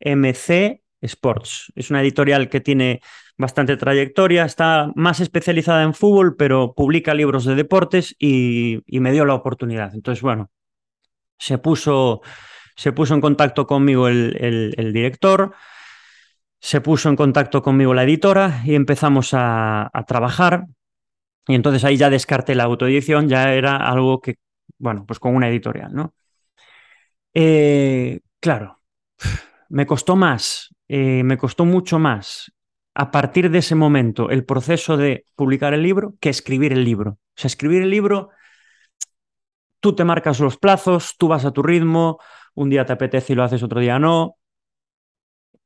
MC 0.00 0.82
Sports. 1.00 1.72
Es 1.74 1.90
una 1.90 2.00
editorial 2.00 2.48
que 2.48 2.60
tiene 2.60 3.00
bastante 3.36 3.76
trayectoria, 3.76 4.44
está 4.44 4.90
más 4.94 5.20
especializada 5.20 5.82
en 5.82 5.94
fútbol, 5.94 6.36
pero 6.36 6.74
publica 6.74 7.14
libros 7.14 7.44
de 7.44 7.54
deportes 7.54 8.14
y, 8.18 8.82
me 8.88 9.12
dio 9.12 9.24
la 9.24 9.34
oportunidad. 9.34 9.94
Entonces, 9.94 10.22
bueno, 10.22 10.50
se 11.38 11.58
puso, 11.58 12.22
se 12.76 12.92
puso 12.92 13.14
en 13.14 13.20
contacto 13.20 13.66
conmigo 13.66 14.08
el, 14.08 14.92
director, 14.92 15.54
se 16.60 16.80
puso 16.80 17.08
en 17.08 17.16
contacto 17.16 17.62
conmigo 17.62 17.94
la 17.94 18.04
editora 18.04 18.62
y 18.64 18.74
empezamos 18.74 19.34
a, 19.34 19.90
a, 19.92 20.04
trabajar. 20.04 20.66
Y 21.48 21.54
entonces 21.54 21.84
ahí 21.84 21.96
ya 21.96 22.10
descarté 22.10 22.54
la 22.54 22.64
autoedición, 22.64 23.28
ya 23.28 23.52
era 23.54 23.76
algo 23.76 24.20
que, 24.20 24.36
bueno, 24.78 25.04
pues 25.06 25.20
con 25.20 25.36
una 25.36 25.48
editorial, 25.48 25.94
¿no? 25.94 26.14
Eh, 27.34 28.20
claro, 28.40 28.80
me 29.68 29.86
costó 29.86 30.16
más, 30.16 30.74
eh, 30.88 31.22
me 31.22 31.38
costó 31.38 31.64
mucho 31.64 31.98
más 31.98 32.52
a 32.94 33.10
partir 33.10 33.50
de 33.50 33.58
ese 33.58 33.74
momento 33.74 34.30
el 34.30 34.44
proceso 34.44 34.96
de 34.96 35.26
publicar 35.34 35.74
el 35.74 35.82
libro 35.82 36.14
que 36.18 36.30
escribir 36.30 36.72
el 36.72 36.84
libro. 36.84 37.10
O 37.10 37.18
sea, 37.34 37.48
escribir 37.48 37.82
el 37.82 37.90
libro, 37.90 38.30
tú 39.80 39.94
te 39.94 40.04
marcas 40.04 40.40
los 40.40 40.56
plazos, 40.56 41.16
tú 41.18 41.28
vas 41.28 41.44
a 41.44 41.52
tu 41.52 41.62
ritmo, 41.62 42.18
un 42.54 42.70
día 42.70 42.86
te 42.86 42.94
apetece 42.94 43.32
y 43.34 43.36
lo 43.36 43.44
haces, 43.44 43.62
otro 43.62 43.80
día 43.80 43.98
no. 43.98 44.38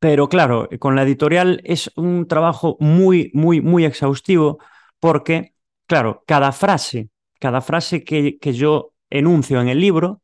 Pero 0.00 0.28
claro, 0.28 0.68
con 0.78 0.96
la 0.96 1.02
editorial 1.02 1.60
es 1.64 1.92
un 1.94 2.26
trabajo 2.26 2.76
muy, 2.80 3.30
muy, 3.34 3.60
muy 3.60 3.84
exhaustivo 3.84 4.58
porque, 4.98 5.54
claro, 5.86 6.24
cada 6.26 6.52
frase, 6.52 7.10
cada 7.38 7.60
frase 7.60 8.02
que, 8.02 8.38
que 8.38 8.52
yo 8.52 8.92
enuncio 9.08 9.60
en 9.60 9.68
el 9.68 9.80
libro, 9.80 10.22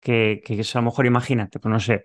que, 0.00 0.40
que 0.44 0.54
a 0.54 0.78
lo 0.78 0.82
mejor 0.82 1.06
imagínate, 1.06 1.58
pues 1.58 1.70
no 1.70 1.80
sé, 1.80 2.04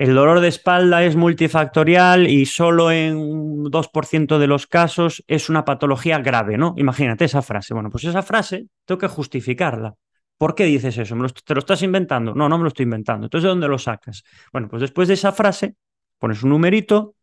el 0.00 0.14
dolor 0.14 0.40
de 0.40 0.48
espalda 0.48 1.04
es 1.04 1.14
multifactorial 1.14 2.26
y 2.26 2.46
solo 2.46 2.90
en 2.90 3.18
un 3.18 3.70
2% 3.70 4.38
de 4.38 4.46
los 4.46 4.66
casos 4.66 5.22
es 5.28 5.50
una 5.50 5.66
patología 5.66 6.20
grave, 6.20 6.56
¿no? 6.56 6.72
Imagínate 6.78 7.26
esa 7.26 7.42
frase. 7.42 7.74
Bueno, 7.74 7.90
pues 7.90 8.04
esa 8.04 8.22
frase 8.22 8.64
tengo 8.86 8.98
que 8.98 9.08
justificarla. 9.08 9.94
¿Por 10.38 10.54
qué 10.54 10.64
dices 10.64 10.96
eso? 10.96 11.14
¿Me 11.16 11.24
lo, 11.24 11.28
¿Te 11.28 11.52
lo 11.52 11.58
estás 11.58 11.82
inventando? 11.82 12.34
No, 12.34 12.48
no 12.48 12.56
me 12.56 12.62
lo 12.62 12.68
estoy 12.68 12.84
inventando. 12.84 13.26
Entonces, 13.26 13.42
¿de 13.42 13.48
dónde 13.50 13.68
lo 13.68 13.76
sacas? 13.76 14.24
Bueno, 14.54 14.68
pues 14.70 14.80
después 14.80 15.06
de 15.06 15.12
esa 15.12 15.32
frase 15.32 15.74
pones 16.18 16.42
un 16.42 16.48
numerito 16.48 17.14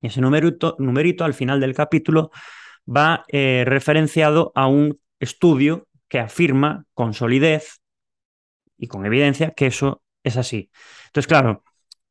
y 0.00 0.08
ese 0.08 0.20
numerito, 0.20 0.74
numerito 0.80 1.24
al 1.24 1.34
final 1.34 1.60
del 1.60 1.72
capítulo 1.72 2.32
va 2.84 3.24
eh, 3.28 3.62
referenciado 3.64 4.50
a 4.56 4.66
un 4.66 4.98
estudio 5.20 5.86
que 6.08 6.18
afirma 6.18 6.84
con 6.94 7.14
solidez 7.14 7.80
y 8.76 8.88
con 8.88 9.06
evidencia 9.06 9.52
que 9.52 9.66
eso 9.66 10.02
es 10.24 10.36
así. 10.36 10.68
Entonces, 11.06 11.28
claro, 11.28 11.62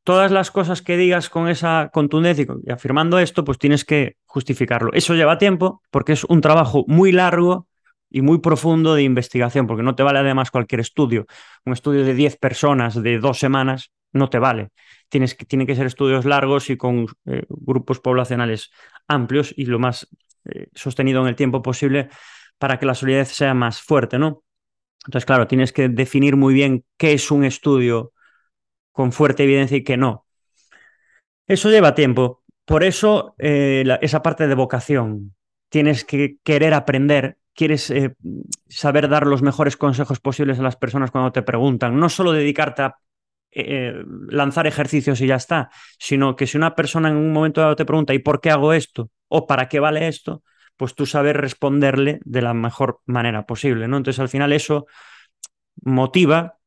todas 0.08 0.30
las 0.30 0.50
cosas 0.50 0.80
que 0.80 0.96
digas 0.96 1.28
con 1.28 1.50
esa 1.50 1.90
contundencia 1.92 2.46
y 2.64 2.72
afirmando 2.72 3.18
esto, 3.18 3.44
pues 3.44 3.58
tienes 3.58 3.84
que 3.84 4.16
justificarlo. 4.24 4.90
Eso 4.94 5.14
lleva 5.14 5.36
tiempo 5.36 5.82
porque 5.90 6.14
es 6.14 6.24
un 6.24 6.40
trabajo 6.40 6.86
muy 6.88 7.12
largo 7.12 7.68
y 8.08 8.22
muy 8.22 8.38
profundo 8.38 8.94
de 8.94 9.02
investigación, 9.02 9.66
porque 9.66 9.82
no 9.82 9.94
te 9.96 10.02
vale 10.02 10.20
además 10.20 10.50
cualquier 10.50 10.80
estudio. 10.80 11.26
Un 11.66 11.74
estudio 11.74 12.06
de 12.06 12.14
10 12.14 12.38
personas 12.38 12.94
de 13.02 13.18
dos 13.18 13.38
semanas 13.38 13.92
no 14.10 14.30
te 14.30 14.38
vale. 14.38 14.70
Tienes 15.10 15.34
que, 15.34 15.44
tienen 15.44 15.66
que 15.66 15.76
ser 15.76 15.84
estudios 15.84 16.24
largos 16.24 16.70
y 16.70 16.78
con 16.78 17.04
eh, 17.26 17.42
grupos 17.50 18.00
poblacionales 18.00 18.70
amplios 19.08 19.52
y 19.58 19.66
lo 19.66 19.78
más 19.78 20.08
eh, 20.46 20.68
sostenido 20.74 21.20
en 21.20 21.28
el 21.28 21.36
tiempo 21.36 21.60
posible 21.60 22.08
para 22.56 22.78
que 22.78 22.86
la 22.86 22.94
solidez 22.94 23.28
sea 23.28 23.52
más 23.52 23.82
fuerte, 23.82 24.18
¿no? 24.18 24.42
Entonces, 25.04 25.26
claro, 25.26 25.46
tienes 25.46 25.70
que 25.74 25.90
definir 25.90 26.36
muy 26.36 26.54
bien 26.54 26.86
qué 26.96 27.12
es 27.12 27.30
un 27.30 27.44
estudio 27.44 28.14
con 28.98 29.12
fuerte 29.12 29.44
evidencia 29.44 29.76
y 29.76 29.84
qué 29.84 29.96
no. 29.96 30.26
Eso 31.46 31.70
lleva 31.70 31.94
tiempo. 31.94 32.42
Por 32.64 32.82
eso, 32.82 33.36
eh, 33.38 33.84
esa 34.00 34.24
parte 34.24 34.48
de 34.48 34.56
vocación. 34.56 35.36
Tienes 35.68 36.04
que 36.04 36.38
querer 36.42 36.74
aprender, 36.74 37.38
quieres 37.54 37.92
eh, 37.92 38.16
saber 38.68 39.08
dar 39.08 39.28
los 39.28 39.40
mejores 39.40 39.76
consejos 39.76 40.18
posibles 40.18 40.58
a 40.58 40.64
las 40.64 40.74
personas 40.74 41.12
cuando 41.12 41.30
te 41.30 41.42
preguntan. 41.42 41.96
No 41.96 42.08
solo 42.08 42.32
dedicarte 42.32 42.82
a 42.82 42.96
eh, 43.52 44.02
lanzar 44.30 44.66
ejercicios 44.66 45.20
y 45.20 45.28
ya 45.28 45.36
está, 45.36 45.70
sino 46.00 46.34
que 46.34 46.48
si 46.48 46.56
una 46.56 46.74
persona 46.74 47.08
en 47.08 47.18
un 47.18 47.32
momento 47.32 47.60
dado 47.60 47.76
te 47.76 47.84
pregunta 47.84 48.14
¿y 48.14 48.18
por 48.18 48.40
qué 48.40 48.50
hago 48.50 48.72
esto? 48.72 49.10
o 49.28 49.46
¿para 49.46 49.68
qué 49.68 49.78
vale 49.78 50.08
esto? 50.08 50.42
pues 50.76 50.96
tú 50.96 51.06
sabes 51.06 51.36
responderle 51.36 52.18
de 52.24 52.42
la 52.42 52.52
mejor 52.52 53.00
manera 53.06 53.46
posible, 53.46 53.86
¿no? 53.86 53.96
Entonces 53.96 54.20
al 54.20 54.28
final 54.28 54.52
eso 54.52 54.86
motiva 55.82 56.57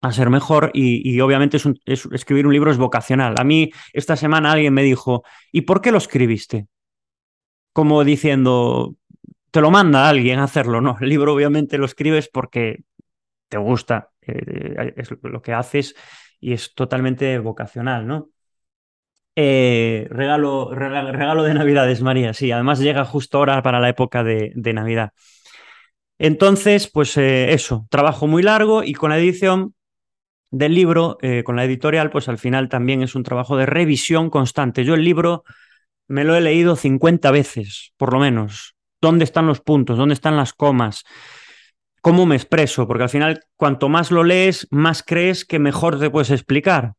a 0.00 0.12
ser 0.12 0.30
mejor 0.30 0.70
y, 0.74 1.20
obviamente 1.20 1.56
es 1.56 2.06
escribir 2.12 2.46
un 2.46 2.52
libro 2.52 2.70
es 2.70 2.78
vocacional. 2.78 3.34
A 3.38 3.44
mí 3.44 3.70
esta 3.92 4.16
semana 4.16 4.52
alguien 4.52 4.74
me 4.74 4.82
dijo, 4.82 5.24
¿y 5.52 5.62
por 5.62 5.80
qué 5.80 5.90
lo 5.90 5.98
escribiste? 5.98 6.66
Como 7.72 8.04
diciendo, 8.04 8.94
te 9.50 9.60
lo 9.60 9.70
manda 9.70 10.08
alguien 10.08 10.38
a 10.38 10.44
hacerlo, 10.44 10.80
¿no? 10.80 10.96
El 11.00 11.08
libro 11.08 11.34
obviamente 11.34 11.78
lo 11.78 11.86
escribes 11.86 12.28
porque 12.28 12.84
te 13.48 13.58
gusta, 13.58 14.10
eh, 14.22 14.94
es 14.96 15.10
lo 15.22 15.42
que 15.42 15.52
haces 15.52 15.94
y 16.40 16.52
es 16.52 16.74
totalmente 16.74 17.38
vocacional, 17.38 18.06
¿no? 18.06 18.30
Eh, 19.40 20.08
regalo, 20.10 20.74
regalo, 20.74 21.44
de 21.44 21.54
Navidades, 21.54 22.02
María, 22.02 22.34
sí, 22.34 22.50
además 22.50 22.80
llega 22.80 23.04
justo 23.04 23.38
ahora 23.38 23.62
para 23.62 23.78
la 23.78 23.88
época 23.88 24.24
de, 24.24 24.52
Navidad. 24.74 25.12
Entonces, 26.18 26.90
pues 26.90 27.16
eh, 27.16 27.52
eso, 27.52 27.86
trabajo 27.90 28.26
muy 28.26 28.42
largo 28.42 28.82
y 28.82 28.94
con 28.94 29.10
la 29.10 29.18
edición 29.18 29.74
del 30.50 30.74
libro, 30.74 31.18
eh, 31.20 31.42
con 31.44 31.56
la 31.56 31.64
editorial, 31.64 32.10
pues 32.10 32.28
al 32.28 32.38
final 32.38 32.68
también 32.68 33.02
es 33.02 33.14
un 33.14 33.22
trabajo 33.22 33.56
de 33.56 33.66
revisión 33.66 34.30
constante. 34.30 34.84
Yo 34.84 34.94
el 34.94 35.04
libro 35.04 35.44
me 36.06 36.24
lo 36.24 36.34
he 36.34 36.40
leído 36.40 36.76
50 36.76 37.30
veces, 37.30 37.92
por 37.96 38.12
lo 38.12 38.18
menos. 38.18 38.74
¿Dónde 39.00 39.24
están 39.24 39.46
los 39.46 39.60
puntos? 39.60 39.98
¿Dónde 39.98 40.14
están 40.14 40.36
las 40.36 40.52
comas? 40.52 41.04
¿Cómo 42.00 42.26
me 42.26 42.36
expreso? 42.36 42.86
Porque 42.86 43.04
al 43.04 43.10
final, 43.10 43.40
cuanto 43.56 43.88
más 43.88 44.10
lo 44.10 44.24
lees, 44.24 44.66
más 44.70 45.02
crees 45.02 45.44
que 45.44 45.58
mejor 45.58 45.98
te 45.98 46.10
puedes 46.10 46.30
explicar. 46.30 46.94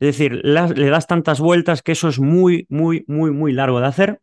Es 0.00 0.06
decir, 0.06 0.40
le 0.44 0.90
das 0.90 1.06
tantas 1.06 1.40
vueltas 1.40 1.82
que 1.82 1.92
eso 1.92 2.08
es 2.08 2.20
muy, 2.20 2.66
muy, 2.68 3.04
muy, 3.08 3.30
muy 3.32 3.52
largo 3.52 3.80
de 3.80 3.86
hacer. 3.86 4.20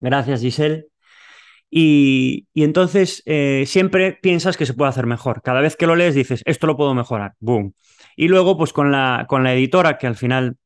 Gracias, 0.00 0.40
Giselle. 0.40 0.86
Y, 1.70 2.46
entonces 2.54 3.22
eh, 3.26 3.64
siempre 3.66 4.18
piensas 4.20 4.56
que 4.56 4.66
se 4.66 4.74
puede 4.74 4.90
hacer 4.90 5.06
mejor. 5.06 5.42
Cada 5.42 5.60
vez 5.60 5.76
que 5.76 5.86
lo 5.86 5.96
lees 5.96 6.14
dices, 6.14 6.42
esto 6.46 6.66
lo 6.66 6.76
puedo 6.76 6.94
mejorar. 6.94 7.34
Boom. 7.40 7.74
Y 8.16 8.28
luego, 8.28 8.56
pues 8.56 8.72
con 8.72 8.92
la, 8.92 9.26
con 9.28 9.44
la 9.44 9.52
editora, 9.52 9.98
que 9.98 10.06
al 10.06 10.16
final, 10.16 10.56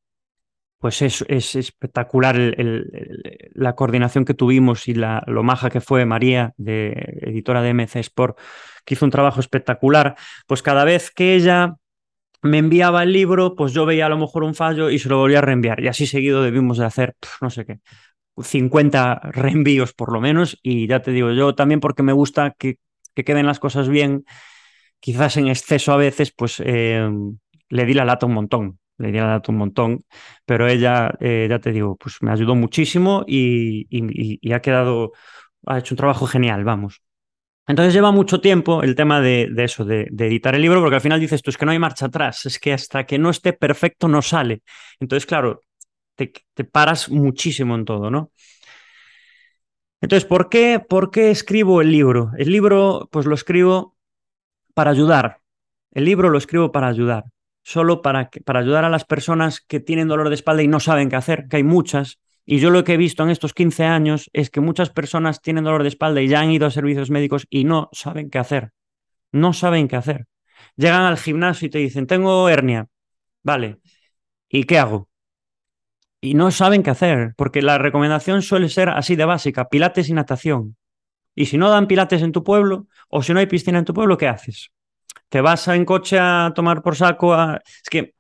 pues 0.79 1.03
es, 1.03 1.25
es 1.29 1.57
espectacular 1.57 2.37
la 3.55 3.75
coordinación 3.75 4.25
que 4.25 4.35
tuvimos 4.35 4.89
y 4.89 4.95
la, 4.95 5.23
lo 5.27 5.43
maja 5.43 5.71
que 5.71 5.81
fue 5.81 6.05
María, 6.07 6.55
de 6.57 6.93
editora 7.23 7.63
de 7.63 7.75
MC 7.75 7.97
Sport, 7.97 8.39
que 8.85 8.95
hizo 8.95 9.05
un 9.05 9.11
trabajo 9.11 9.41
espectacular. 9.41 10.17
Pues 10.47 10.63
cada 10.63 10.85
vez 10.85 11.11
que 11.11 11.35
ella 11.35 11.77
me 12.43 12.59
enviaba 12.59 13.03
el 13.03 13.13
libro, 13.13 13.55
pues 13.55 13.73
yo 13.73 13.85
veía 13.85 14.07
a 14.07 14.09
lo 14.09 14.19
mejor 14.19 14.45
un 14.45 14.55
fallo 14.55 14.91
y 14.91 14.99
se 14.99 15.09
lo 15.09 15.19
volvía 15.19 15.39
a 15.39 15.43
reenviar. 15.43 15.81
Y 15.81 15.89
así 15.89 16.07
seguido 16.07 16.43
debimos 16.43 16.79
de 16.79 16.87
hacer, 16.87 17.17
no 17.41 17.51
sé 17.51 17.67
qué, 17.67 17.81
50 18.37 19.21
reenvíos 19.33 19.93
por 19.93 20.13
lo 20.13 20.21
menos. 20.21 20.59
Y 20.63 20.87
ya 20.87 21.03
te 21.03 21.13
digo, 21.13 21.33
yo 21.33 21.55
también 21.55 21.81
porque 21.81 22.03
me 22.03 22.13
gusta 22.13 22.55
que, 22.59 22.79
queden 23.15 23.47
las 23.47 23.59
cosas 23.59 23.89
bien, 23.89 24.25
quizás 25.01 25.37
en 25.37 25.49
exceso 25.49 25.93
a 25.93 25.99
veces, 25.99 26.33
pues 26.33 26.63
eh, 26.65 27.09
le 27.69 27.85
di 27.85 27.95
la 27.95 28.05
lata 28.05 28.27
un 28.27 28.35
montón. 28.35 28.79
Le 28.99 29.13
di 29.13 29.19
la 29.19 29.29
lata 29.29 29.53
un 29.53 29.59
montón, 29.59 30.05
pero 30.45 30.69
ella, 30.69 31.13
eh, 31.21 31.47
ya 31.49 31.59
te 31.59 31.73
digo, 31.73 31.97
pues 31.97 32.17
me 32.21 32.33
ayudó 32.33 32.55
muchísimo 32.55 33.25
y, 33.27 33.87
y 33.91 34.53
ha 34.53 34.61
quedado, 34.61 35.13
ha 35.67 35.79
hecho 35.79 35.95
un 35.95 35.99
trabajo 35.99 36.27
genial, 36.27 36.65
vamos. 36.65 37.03
Entonces 37.71 37.95
lleva 37.95 38.11
mucho 38.11 38.41
tiempo 38.41 38.83
el 38.83 38.97
tema 38.97 39.21
de, 39.21 39.49
eso, 39.59 39.85
de, 39.85 40.09
editar 40.19 40.57
el 40.57 40.63
libro, 40.63 40.81
porque 40.81 40.97
al 40.97 41.01
final 41.01 41.21
dices 41.21 41.41
tú, 41.41 41.51
es 41.51 41.57
que 41.57 41.65
no 41.65 41.71
hay 41.71 41.79
marcha 41.79 42.07
atrás, 42.07 42.45
es 42.47 42.59
que 42.59 42.73
hasta 42.73 43.07
que 43.07 43.17
no 43.17 43.31
esté 43.31 43.53
perfecto 43.53 44.09
no 44.09 44.23
sale. 44.23 44.63
Entonces, 44.99 45.25
claro, 45.25 45.61
te, 46.27 46.65
paras 46.65 47.09
muchísimo 47.09 47.75
en 47.75 47.85
todo, 47.85 48.11
¿no? 48.11 48.33
Entonces, 50.01 50.27
¿por 50.27 50.49
qué, 50.49 50.81
¿por 50.81 51.11
qué 51.11 51.31
escribo 51.31 51.81
el 51.81 51.93
libro? 51.93 52.33
El 52.39 52.51
libro, 52.51 53.09
pues 53.13 53.27
lo 53.27 53.35
escribo 53.35 53.97
para 54.75 54.91
ayudar. 54.91 55.41
El 55.93 56.05
libro 56.05 56.31
lo 56.31 56.39
escribo 56.39 56.73
para 56.73 56.89
ayudar, 56.89 57.25
solo 57.63 58.01
para, 58.01 58.31
para 58.45 58.61
ayudar 58.61 58.85
a 58.85 58.91
las 58.91 59.05
personas 59.05 59.61
que 59.61 59.81
tienen 59.81 60.09
dolor 60.09 60.29
de 60.29 60.37
espalda 60.37 60.63
y 60.63 60.69
no 60.69 60.81
saben 60.81 61.11
qué 61.11 61.17
hacer, 61.17 61.49
que 61.49 61.57
hay 61.57 61.65
muchas, 61.65 62.19
y 62.47 62.59
yo 62.59 62.71
lo 62.71 62.83
que 62.85 62.95
he 62.95 62.97
visto 62.97 63.23
en 63.23 63.31
estos 63.31 63.55
15 63.55 63.85
años 63.85 64.29
es 64.33 64.51
que 64.51 64.61
muchas 64.61 64.91
personas 64.91 65.41
tienen 65.41 65.65
dolor 65.65 65.83
de 65.83 65.89
espalda 65.89 66.21
y 66.21 66.29
ya 66.29 66.41
han 66.41 66.51
ido 66.51 66.67
a 66.67 66.71
servicios 66.71 67.11
médicos 67.11 67.47
y 67.51 67.65
no 67.65 67.89
saben 67.93 68.31
qué 68.31 68.39
hacer. 68.39 68.73
No 69.33 69.53
saben 69.53 69.89
qué 69.89 69.97
hacer. 69.97 70.27
Llegan 70.77 71.03
al 71.03 71.19
gimnasio 71.19 71.67
y 71.67 71.71
te 71.71 71.79
dicen, 71.79 72.07
tengo 72.07 72.49
hernia. 72.49 72.89
Vale. 73.43 73.79
¿Y 74.49 74.65
qué 74.65 74.79
hago? 74.79 75.10
Y 76.21 76.35
no 76.35 76.51
saben 76.51 76.83
qué 76.83 76.91
hacer, 76.91 77.35
porque 77.37 77.63
la 77.63 77.79
recomendación 77.79 78.43
suele 78.43 78.69
ser 78.69 78.91
así 78.91 79.17
de 79.17 79.25
básica, 79.25 79.69
pilates 79.69 80.09
y 80.09 80.13
natación. 80.13 80.77
Y 81.35 81.47
si 81.47 81.57
no 81.57 81.71
dan 81.71 81.87
pilates 81.87 82.23
en 82.23 82.33
tu 82.33 82.45
pueblo, 82.45 82.87
o 83.09 83.23
si 83.23 83.33
no 83.33 83.41
hay 83.41 83.47
piscina 83.47 83.79
en 83.79 83.85
tu 83.85 83.95
pueblo, 83.95 84.19
¿qué 84.19 84.29
haces? 84.29 84.71
¿Te 85.29 85.41
vas 85.41 85.67
en 85.69 85.85
coche 85.85 86.19
a 86.19 86.53
tomar 86.55 86.83
por 86.83 86.97
saco? 86.97 87.35
Es 87.55 87.89
que 87.91 88.15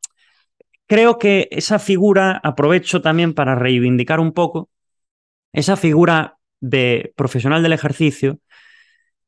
creo 0.86 1.18
que 1.18 1.48
esa 1.50 1.78
figura, 1.78 2.40
aprovecho 2.42 3.02
también 3.02 3.34
para 3.34 3.54
reivindicar 3.54 4.20
un 4.20 4.32
poco, 4.32 4.70
esa 5.52 5.76
figura 5.76 6.38
de 6.60 7.12
profesional 7.16 7.62
del 7.62 7.72
ejercicio 7.72 8.38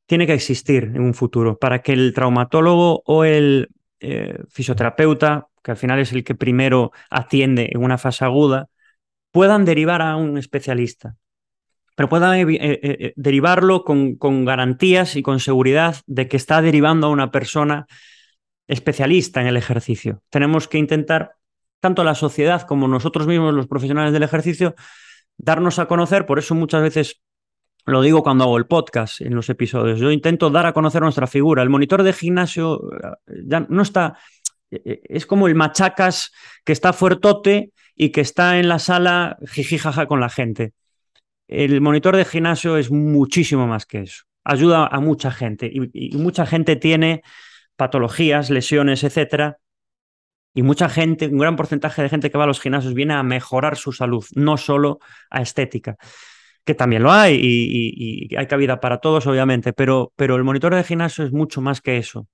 tiene 0.05 0.27
que 0.27 0.33
existir 0.33 0.83
en 0.83 1.01
un 1.01 1.13
futuro 1.13 1.57
para 1.57 1.81
que 1.81 1.93
el 1.93 2.13
traumatólogo 2.13 3.03
o 3.05 3.23
el 3.23 3.69
eh, 3.99 4.37
fisioterapeuta, 4.49 5.47
que 5.63 5.71
al 5.71 5.77
final 5.77 5.99
es 5.99 6.11
el 6.11 6.23
que 6.23 6.35
primero 6.35 6.91
atiende 7.09 7.69
en 7.71 7.83
una 7.83 7.97
fase 7.97 8.25
aguda, 8.25 8.67
puedan 9.31 9.65
derivar 9.65 10.01
a 10.01 10.15
un 10.15 10.37
especialista, 10.37 11.15
pero 11.95 12.09
puedan 12.09 12.35
eh, 12.35 12.57
eh, 12.59 13.13
derivarlo 13.15 13.83
con, 13.83 14.15
con 14.15 14.45
garantías 14.45 15.15
y 15.15 15.23
con 15.23 15.39
seguridad 15.39 15.97
de 16.05 16.27
que 16.27 16.37
está 16.37 16.61
derivando 16.61 17.07
a 17.07 17.11
una 17.11 17.31
persona 17.31 17.87
especialista 18.67 19.41
en 19.41 19.47
el 19.47 19.57
ejercicio. 19.57 20.21
Tenemos 20.29 20.67
que 20.67 20.77
intentar 20.77 21.33
tanto 21.79 22.03
la 22.03 22.15
sociedad 22.15 22.61
como 22.63 22.87
nosotros 22.87 23.27
mismos, 23.27 23.53
los 23.53 23.67
profesionales 23.67 24.13
del 24.13 24.23
ejercicio, 24.23 24.75
darnos 25.37 25.79
a 25.79 25.85
conocer. 25.85 26.25
Por 26.25 26.39
eso 26.39 26.55
muchas 26.55 26.81
veces 26.81 27.21
lo 27.85 28.01
digo 28.01 28.23
cuando 28.23 28.45
hago 28.45 28.57
el 28.57 28.65
podcast 28.65 29.21
en 29.21 29.35
los 29.35 29.49
episodios. 29.49 29.99
Yo 29.99 30.11
intento 30.11 30.49
dar 30.49 30.65
a 30.65 30.73
conocer 30.73 31.01
nuestra 31.01 31.27
figura. 31.27 31.61
El 31.61 31.69
monitor 31.69 32.03
de 32.03 32.13
gimnasio 32.13 32.81
eh, 32.93 33.41
ya 33.45 33.65
no 33.67 33.81
está. 33.81 34.17
Eh, 34.75 34.81
eh, 34.85 35.01
es 35.05 35.25
como 35.25 35.47
el 35.47 35.55
machacas 35.55 36.31
que 36.63 36.73
está 36.73 36.93
fuertote 36.93 37.71
y 37.95 38.09
que 38.09 38.21
está 38.21 38.59
en 38.59 38.67
la 38.67 38.79
sala 38.79 39.37
jijijaja 39.47 40.05
con 40.07 40.19
la 40.19 40.29
gente. 40.29 40.73
El 41.47 41.81
monitor 41.81 42.15
de 42.15 42.25
gimnasio 42.25 42.77
es 42.77 42.91
muchísimo 42.91 43.67
más 43.67 43.85
que 43.85 44.01
eso. 44.01 44.23
Ayuda 44.43 44.87
a 44.87 44.99
mucha 44.99 45.31
gente 45.31 45.69
y, 45.71 46.15
y 46.15 46.17
mucha 46.17 46.45
gente 46.45 46.75
tiene 46.75 47.21
patologías, 47.75 48.49
lesiones, 48.49 49.03
etcétera, 49.03 49.57
y 50.53 50.61
mucha 50.61 50.87
gente, 50.87 51.27
un 51.27 51.39
gran 51.39 51.55
porcentaje 51.55 52.01
de 52.01 52.09
gente 52.09 52.29
que 52.29 52.37
va 52.37 52.43
a 52.43 52.47
los 52.47 52.61
gimnasios 52.61 52.93
viene 52.93 53.13
a 53.15 53.23
mejorar 53.23 53.75
su 53.75 53.91
salud, 53.91 54.23
no 54.35 54.57
solo 54.57 54.99
a 55.29 55.41
estética, 55.41 55.97
que 56.63 56.75
también 56.75 57.03
lo 57.03 57.11
hay 57.11 57.39
y, 57.41 58.35
hay 58.35 58.47
cabida 58.47 58.79
para 58.79 58.99
todos, 58.99 59.25
obviamente, 59.25 59.73
pero, 59.73 60.13
pero 60.15 60.35
el 60.35 60.43
monitor 60.43 60.75
de 60.75 60.83
gimnasio 60.83 61.25
es 61.25 61.31
mucho 61.31 61.61
más 61.61 61.81
que 61.81 61.97
eso. 61.97 62.27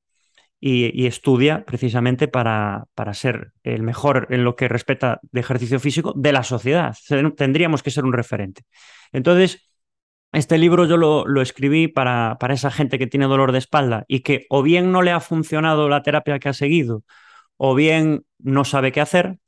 Y, 0.61 1.07
estudia 1.07 1.63
precisamente 1.63 2.27
para, 2.27 2.83
para, 2.93 3.13
ser 3.13 3.53
el 3.63 3.81
mejor 3.81 4.27
en 4.29 4.43
lo 4.43 4.57
que 4.57 4.67
respecta 4.67 5.21
de 5.31 5.39
ejercicio 5.39 5.79
físico 5.79 6.13
de 6.17 6.33
la 6.33 6.43
sociedad. 6.43 6.95
Tendríamos 7.37 7.81
que 7.81 7.91
ser 7.91 8.03
un 8.03 8.11
referente. 8.11 8.63
Entonces, 9.13 9.69
este 10.33 10.57
libro 10.57 10.85
yo 10.85 10.97
lo, 10.97 11.41
escribí 11.41 11.87
para, 11.87 12.37
para, 12.39 12.53
esa 12.53 12.71
gente 12.71 12.99
que 12.99 13.07
tiene 13.07 13.25
dolor 13.25 13.51
de 13.51 13.59
espalda 13.59 14.03
y 14.07 14.19
que 14.19 14.45
o 14.49 14.61
bien 14.61 14.91
no 14.91 15.01
le 15.01 15.11
ha 15.11 15.21
funcionado 15.21 15.87
la 15.89 16.03
terapia 16.03 16.39
que 16.39 16.49
ha 16.49 16.53
seguido, 16.53 17.03
o 17.57 17.73
bien 17.73 18.25
no 18.37 18.65
sabe 18.65 18.91
qué 18.91 19.01
hacer, 19.01 19.39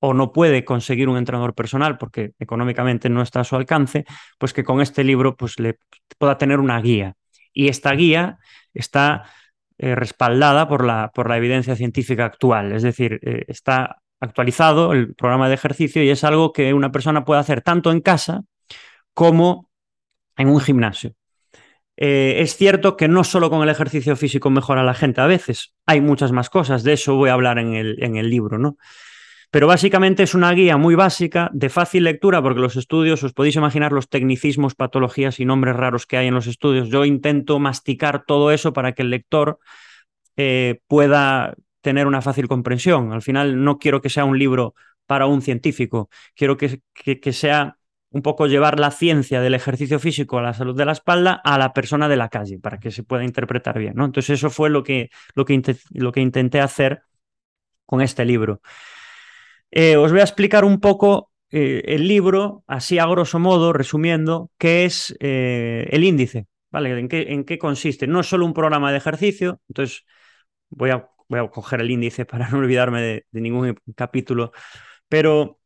o 0.00 0.14
no 0.14 0.32
puede 0.32 0.64
conseguir 0.64 1.08
un 1.08 1.18
entrenador 1.18 1.54
personal 1.54 1.98
porque 1.98 2.32
económicamente 2.38 3.08
no 3.10 3.22
está 3.22 3.40
a 3.40 3.44
su 3.44 3.54
alcance, 3.54 4.04
pues 4.38 4.52
que 4.52 4.64
con 4.64 4.80
este 4.80 5.04
libro 5.04 5.36
pues, 5.36 5.60
le 5.60 5.78
pueda 6.18 6.38
tener 6.38 6.58
una 6.58 6.80
guía. 6.80 7.14
Y 7.52 7.68
esta 7.68 7.92
guía 7.92 8.38
está 8.72 9.24
eh, 9.82 9.94
respaldada 9.94 10.68
por 10.68 10.84
la, 10.84 11.10
por 11.14 11.30
la 11.30 11.38
evidencia 11.38 11.74
científica 11.74 12.26
actual, 12.26 12.72
es 12.72 12.82
decir, 12.82 13.18
eh, 13.22 13.46
está 13.48 14.02
actualizado 14.20 14.92
el 14.92 15.14
programa 15.14 15.48
de 15.48 15.54
ejercicio 15.54 16.02
y 16.02 16.10
es 16.10 16.22
algo 16.22 16.52
que 16.52 16.74
una 16.74 16.92
persona 16.92 17.24
puede 17.24 17.40
hacer 17.40 17.62
tanto 17.62 17.90
en 17.90 18.02
casa 18.02 18.42
como 19.14 19.70
en 20.36 20.48
un 20.48 20.60
gimnasio. 20.60 21.14
Eh, 21.96 22.42
es 22.42 22.56
cierto 22.58 22.94
que 22.94 23.08
no 23.08 23.24
solo 23.24 23.48
con 23.48 23.62
el 23.62 23.70
ejercicio 23.70 24.16
físico 24.16 24.50
mejora 24.50 24.82
la 24.84 24.92
gente 24.92 25.22
a 25.22 25.26
veces, 25.26 25.72
hay 25.86 26.02
muchas 26.02 26.30
más 26.30 26.50
cosas, 26.50 26.82
de 26.82 26.92
eso 26.92 27.14
voy 27.14 27.30
a 27.30 27.32
hablar 27.32 27.58
en 27.58 27.72
el, 27.72 28.02
en 28.02 28.16
el 28.16 28.28
libro, 28.28 28.58
¿no? 28.58 28.76
Pero 29.50 29.66
básicamente 29.66 30.22
es 30.22 30.34
una 30.34 30.52
guía 30.52 30.76
muy 30.76 30.94
básica, 30.94 31.50
de 31.52 31.68
fácil 31.68 32.04
lectura, 32.04 32.40
porque 32.40 32.60
los 32.60 32.76
estudios, 32.76 33.22
os 33.24 33.32
podéis 33.32 33.56
imaginar 33.56 33.90
los 33.90 34.08
tecnicismos, 34.08 34.76
patologías 34.76 35.40
y 35.40 35.44
nombres 35.44 35.74
raros 35.74 36.06
que 36.06 36.16
hay 36.16 36.28
en 36.28 36.34
los 36.34 36.46
estudios. 36.46 36.88
Yo 36.88 37.04
intento 37.04 37.58
masticar 37.58 38.24
todo 38.24 38.52
eso 38.52 38.72
para 38.72 38.92
que 38.92 39.02
el 39.02 39.10
lector 39.10 39.58
eh, 40.36 40.80
pueda 40.86 41.54
tener 41.80 42.06
una 42.06 42.22
fácil 42.22 42.46
comprensión. 42.48 43.12
Al 43.12 43.22
final 43.22 43.64
no 43.64 43.78
quiero 43.78 44.00
que 44.00 44.10
sea 44.10 44.24
un 44.24 44.38
libro 44.38 44.74
para 45.06 45.26
un 45.26 45.42
científico, 45.42 46.08
quiero 46.36 46.56
que, 46.56 46.80
sea 47.32 47.76
un 48.10 48.22
poco 48.22 48.46
llevar 48.46 48.78
la 48.78 48.92
ciencia 48.92 49.40
del 49.40 49.54
ejercicio 49.54 49.98
físico 49.98 50.38
a 50.38 50.42
la 50.42 50.54
salud 50.54 50.76
de 50.76 50.84
la 50.84 50.92
espalda 50.92 51.40
a 51.44 51.58
la 51.58 51.72
persona 51.72 52.08
de 52.08 52.16
la 52.16 52.28
calle, 52.28 52.60
para 52.60 52.78
que 52.78 52.92
se 52.92 53.02
pueda 53.02 53.24
interpretar 53.24 53.78
bien. 53.78 53.94
Entonces 54.00 54.30
eso 54.30 54.50
fue 54.50 54.70
lo 54.70 54.84
que, 54.84 55.10
lo 55.34 55.44
que, 55.44 55.76
lo 55.90 56.12
que 56.12 56.20
intenté 56.20 56.60
hacer 56.60 57.02
con 57.86 58.00
este 58.02 58.24
libro. 58.24 58.60
Eh, 59.70 59.96
os 59.96 60.10
voy 60.10 60.20
a 60.20 60.24
explicar 60.24 60.64
un 60.64 60.80
poco 60.80 61.30
eh, 61.50 61.82
el 61.86 62.08
libro, 62.08 62.64
así 62.66 62.98
a 62.98 63.06
grosso 63.06 63.38
modo, 63.38 63.72
resumiendo, 63.72 64.50
qué 64.58 64.84
es 64.84 65.16
eh, 65.20 65.88
el 65.90 66.04
índice, 66.04 66.46
¿vale? 66.70 66.98
¿En 66.98 67.08
qué, 67.08 67.32
¿En 67.32 67.44
qué, 67.44 67.58
consiste? 67.58 68.06
No 68.06 68.20
es 68.20 68.26
solo 68.26 68.46
un 68.46 68.54
programa 68.54 68.90
de 68.90 68.98
ejercicio, 68.98 69.60
entonces 69.68 70.04
voy 70.70 70.90
a, 70.90 71.08
coger 71.52 71.80
el 71.80 71.90
índice 71.90 72.24
para 72.26 72.48
no 72.50 72.58
olvidarme 72.58 73.00
de, 73.02 73.24
ningún 73.32 73.76
capítulo, 73.96 74.52
pero 75.08 75.56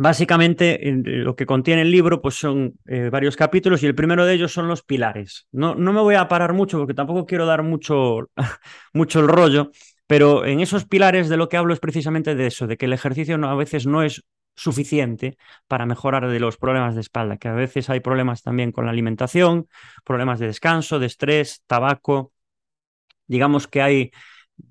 Básicamente, 0.00 0.78
lo 1.04 1.34
que 1.34 1.44
contiene 1.44 1.82
el 1.82 1.90
libro 1.90 2.22
pues 2.22 2.36
son 2.36 2.78
varios 3.10 3.34
capítulos 3.34 3.82
y 3.82 3.86
el 3.86 3.96
primero 3.96 4.24
de 4.24 4.34
ellos 4.34 4.52
son 4.52 4.68
los 4.68 4.84
pilares. 4.84 5.48
No, 5.50 5.74
no 5.74 5.92
me 5.92 6.00
voy 6.00 6.14
a 6.14 6.28
parar 6.28 6.52
mucho 6.52 6.78
porque 6.78 6.94
tampoco 6.94 7.26
quiero 7.26 7.46
dar 7.46 7.64
mucho, 7.64 8.30
mucho 8.92 9.18
el 9.18 9.26
rollo, 9.26 9.72
pero 10.08 10.46
en 10.46 10.60
esos 10.60 10.86
pilares 10.86 11.28
de 11.28 11.36
lo 11.36 11.48
que 11.48 11.58
hablo 11.58 11.74
es 11.74 11.80
precisamente 11.80 12.34
de 12.34 12.46
eso, 12.46 12.66
de 12.66 12.78
que 12.78 12.86
el 12.86 12.94
ejercicio 12.94 13.36
a 13.46 13.54
veces 13.54 13.86
no 13.86 14.02
es 14.02 14.24
suficiente 14.56 15.36
para 15.68 15.84
mejorar 15.84 16.28
de 16.28 16.40
los 16.40 16.56
problemas 16.56 16.94
de 16.94 17.02
espalda, 17.02 17.36
que 17.36 17.48
a 17.48 17.52
veces 17.52 17.90
hay 17.90 18.00
problemas 18.00 18.42
también 18.42 18.72
con 18.72 18.86
la 18.86 18.90
alimentación, 18.90 19.68
problemas 20.04 20.40
de 20.40 20.46
descanso, 20.46 20.98
de 20.98 21.06
estrés, 21.06 21.62
tabaco. 21.66 22.32
Digamos 23.26 23.68
que 23.68 23.82
hay 23.82 24.10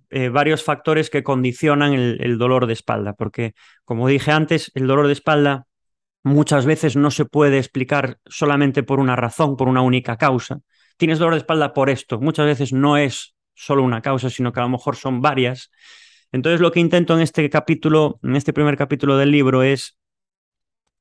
eh, 0.10 0.30
varios 0.30 0.64
factores 0.64 1.12
que 1.12 1.24
condicionan 1.24 1.94
el, 1.94 2.38
dolor 2.40 2.66
de 2.66 2.74
espalda, 2.74 3.14
porque 3.14 3.54
como 3.86 4.08
dije 4.08 4.32
antes, 4.32 4.72
el 4.74 4.88
dolor 4.88 5.06
de 5.06 5.14
espalda 5.14 5.68
muchas 6.24 6.66
veces 6.66 6.96
no 6.96 7.12
se 7.12 7.26
puede 7.26 7.60
explicar 7.60 8.18
solamente 8.26 8.82
por 8.82 9.00
una 9.00 9.16
razón, 9.16 9.56
por 9.56 9.68
una 9.68 9.82
única 9.82 10.18
causa. 10.18 10.62
Tienes 10.98 11.20
dolor 11.20 11.36
de 11.36 11.40
espalda 11.40 11.74
por 11.74 11.92
esto, 11.92 12.20
muchas 12.20 12.48
veces 12.48 12.74
no 12.74 12.98
es 12.98 13.37
solo 13.58 13.84
una 13.84 14.02
causa, 14.02 14.30
sino 14.30 14.54
que 14.54 14.60
a 14.60 14.64
lo 14.64 14.70
mejor 14.70 14.96
son 14.96 15.22
varias. 15.22 15.72
Entonces 16.32 16.62
lo 16.62 16.72
que 16.72 16.80
intento 16.80 17.16
en 17.16 17.22
este 17.22 17.50
capítulo, 17.50 18.20
en 18.24 18.36
este 18.36 18.54
primer 18.54 18.78
capítulo 18.78 19.18
del 19.18 19.32
libro, 19.32 19.64
es 19.64 19.98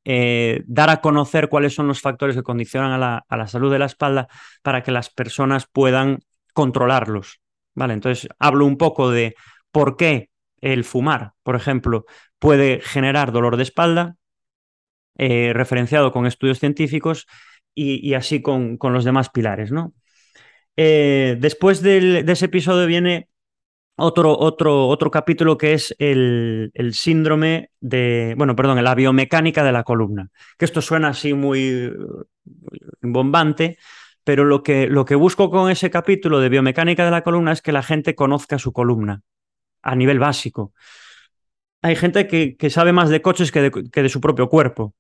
eh, 0.05 0.63
dar 0.67 0.89
a 0.89 1.01
conocer 1.01 1.49
cuáles 1.49 1.75
son 1.75 1.89
los 1.89 2.01
factores 2.01 2.37
que 2.37 2.43
condicionan 2.43 2.93
a 2.93 2.99
la, 2.99 3.25
a 3.29 3.37
la 3.37 3.47
salud 3.47 3.71
de 3.73 3.79
la 3.79 3.87
espalda 3.87 4.29
para 4.63 4.83
que 4.83 4.93
las 4.93 5.11
personas 5.11 5.67
puedan 5.71 6.21
controlarlos. 6.55 7.41
Vale, 7.75 7.95
entonces 7.95 8.29
hablo 8.39 8.65
un 8.65 8.79
poco 8.79 9.11
de 9.11 9.35
por 9.71 9.97
qué 9.97 10.31
el 10.61 10.85
fumar, 10.85 11.33
por 11.43 11.57
ejemplo, 11.57 12.07
puede 12.39 12.81
generar 12.81 13.33
dolor 13.33 13.57
de 13.57 13.65
espalda, 13.65 14.17
eh, 15.19 15.53
referenciado 15.55 16.13
con 16.13 16.27
estudios 16.27 16.59
científicos 16.59 17.27
y, 17.75 18.15
así 18.15 18.41
con, 18.41 18.79
con, 18.79 18.95
los 18.95 19.05
demás 19.05 19.29
pilares, 19.29 19.71
¿no? 19.71 19.93
Eh, 20.77 21.37
después 21.41 21.83
de 21.83 22.25
ese 22.27 22.47
episodio 22.47 22.87
viene 22.87 23.29
otro, 23.97 24.39
otro, 24.39 24.89
otro 24.89 25.11
capítulo 25.11 25.57
que 25.57 25.73
es 25.73 25.95
el, 25.99 26.71
el, 26.75 26.95
síndrome 26.95 27.71
de, 27.81 28.35
bueno, 28.37 28.55
perdón, 28.55 28.83
la 28.85 28.95
biomecánica 28.95 29.65
de 29.65 29.73
la 29.73 29.85
columna, 29.85 30.29
que 30.59 30.67
esto 30.67 30.83
suena 30.83 31.09
así 31.09 31.33
muy 31.33 31.93
bombante, 33.01 33.79
pero 34.23 34.45
lo 34.45 34.63
que, 34.63 34.87
lo 34.87 35.05
que 35.05 35.15
busco 35.15 35.51
con 35.51 35.71
ese 35.71 35.91
capítulo 35.91 36.41
de 36.41 36.49
biomecánica 36.49 37.05
de 37.05 37.11
la 37.11 37.23
columna 37.23 37.53
es 37.53 37.63
que 37.63 37.73
la 37.73 37.83
gente 37.83 38.15
conozca 38.15 38.59
su 38.59 38.73
columna 38.73 39.23
a 39.83 39.95
nivel 39.95 40.19
básico. 40.19 40.73
Hay 41.81 41.97
gente 41.97 42.27
que, 42.27 42.57
que 42.57 42.69
sabe 42.69 42.93
más 42.93 43.09
de 43.09 43.23
coches 43.23 43.53
que 43.53 43.63
de, 43.63 43.71
que 43.71 44.03
de, 44.03 44.09
su 44.09 44.21
propio 44.21 44.49
cuerpo. 44.49 44.95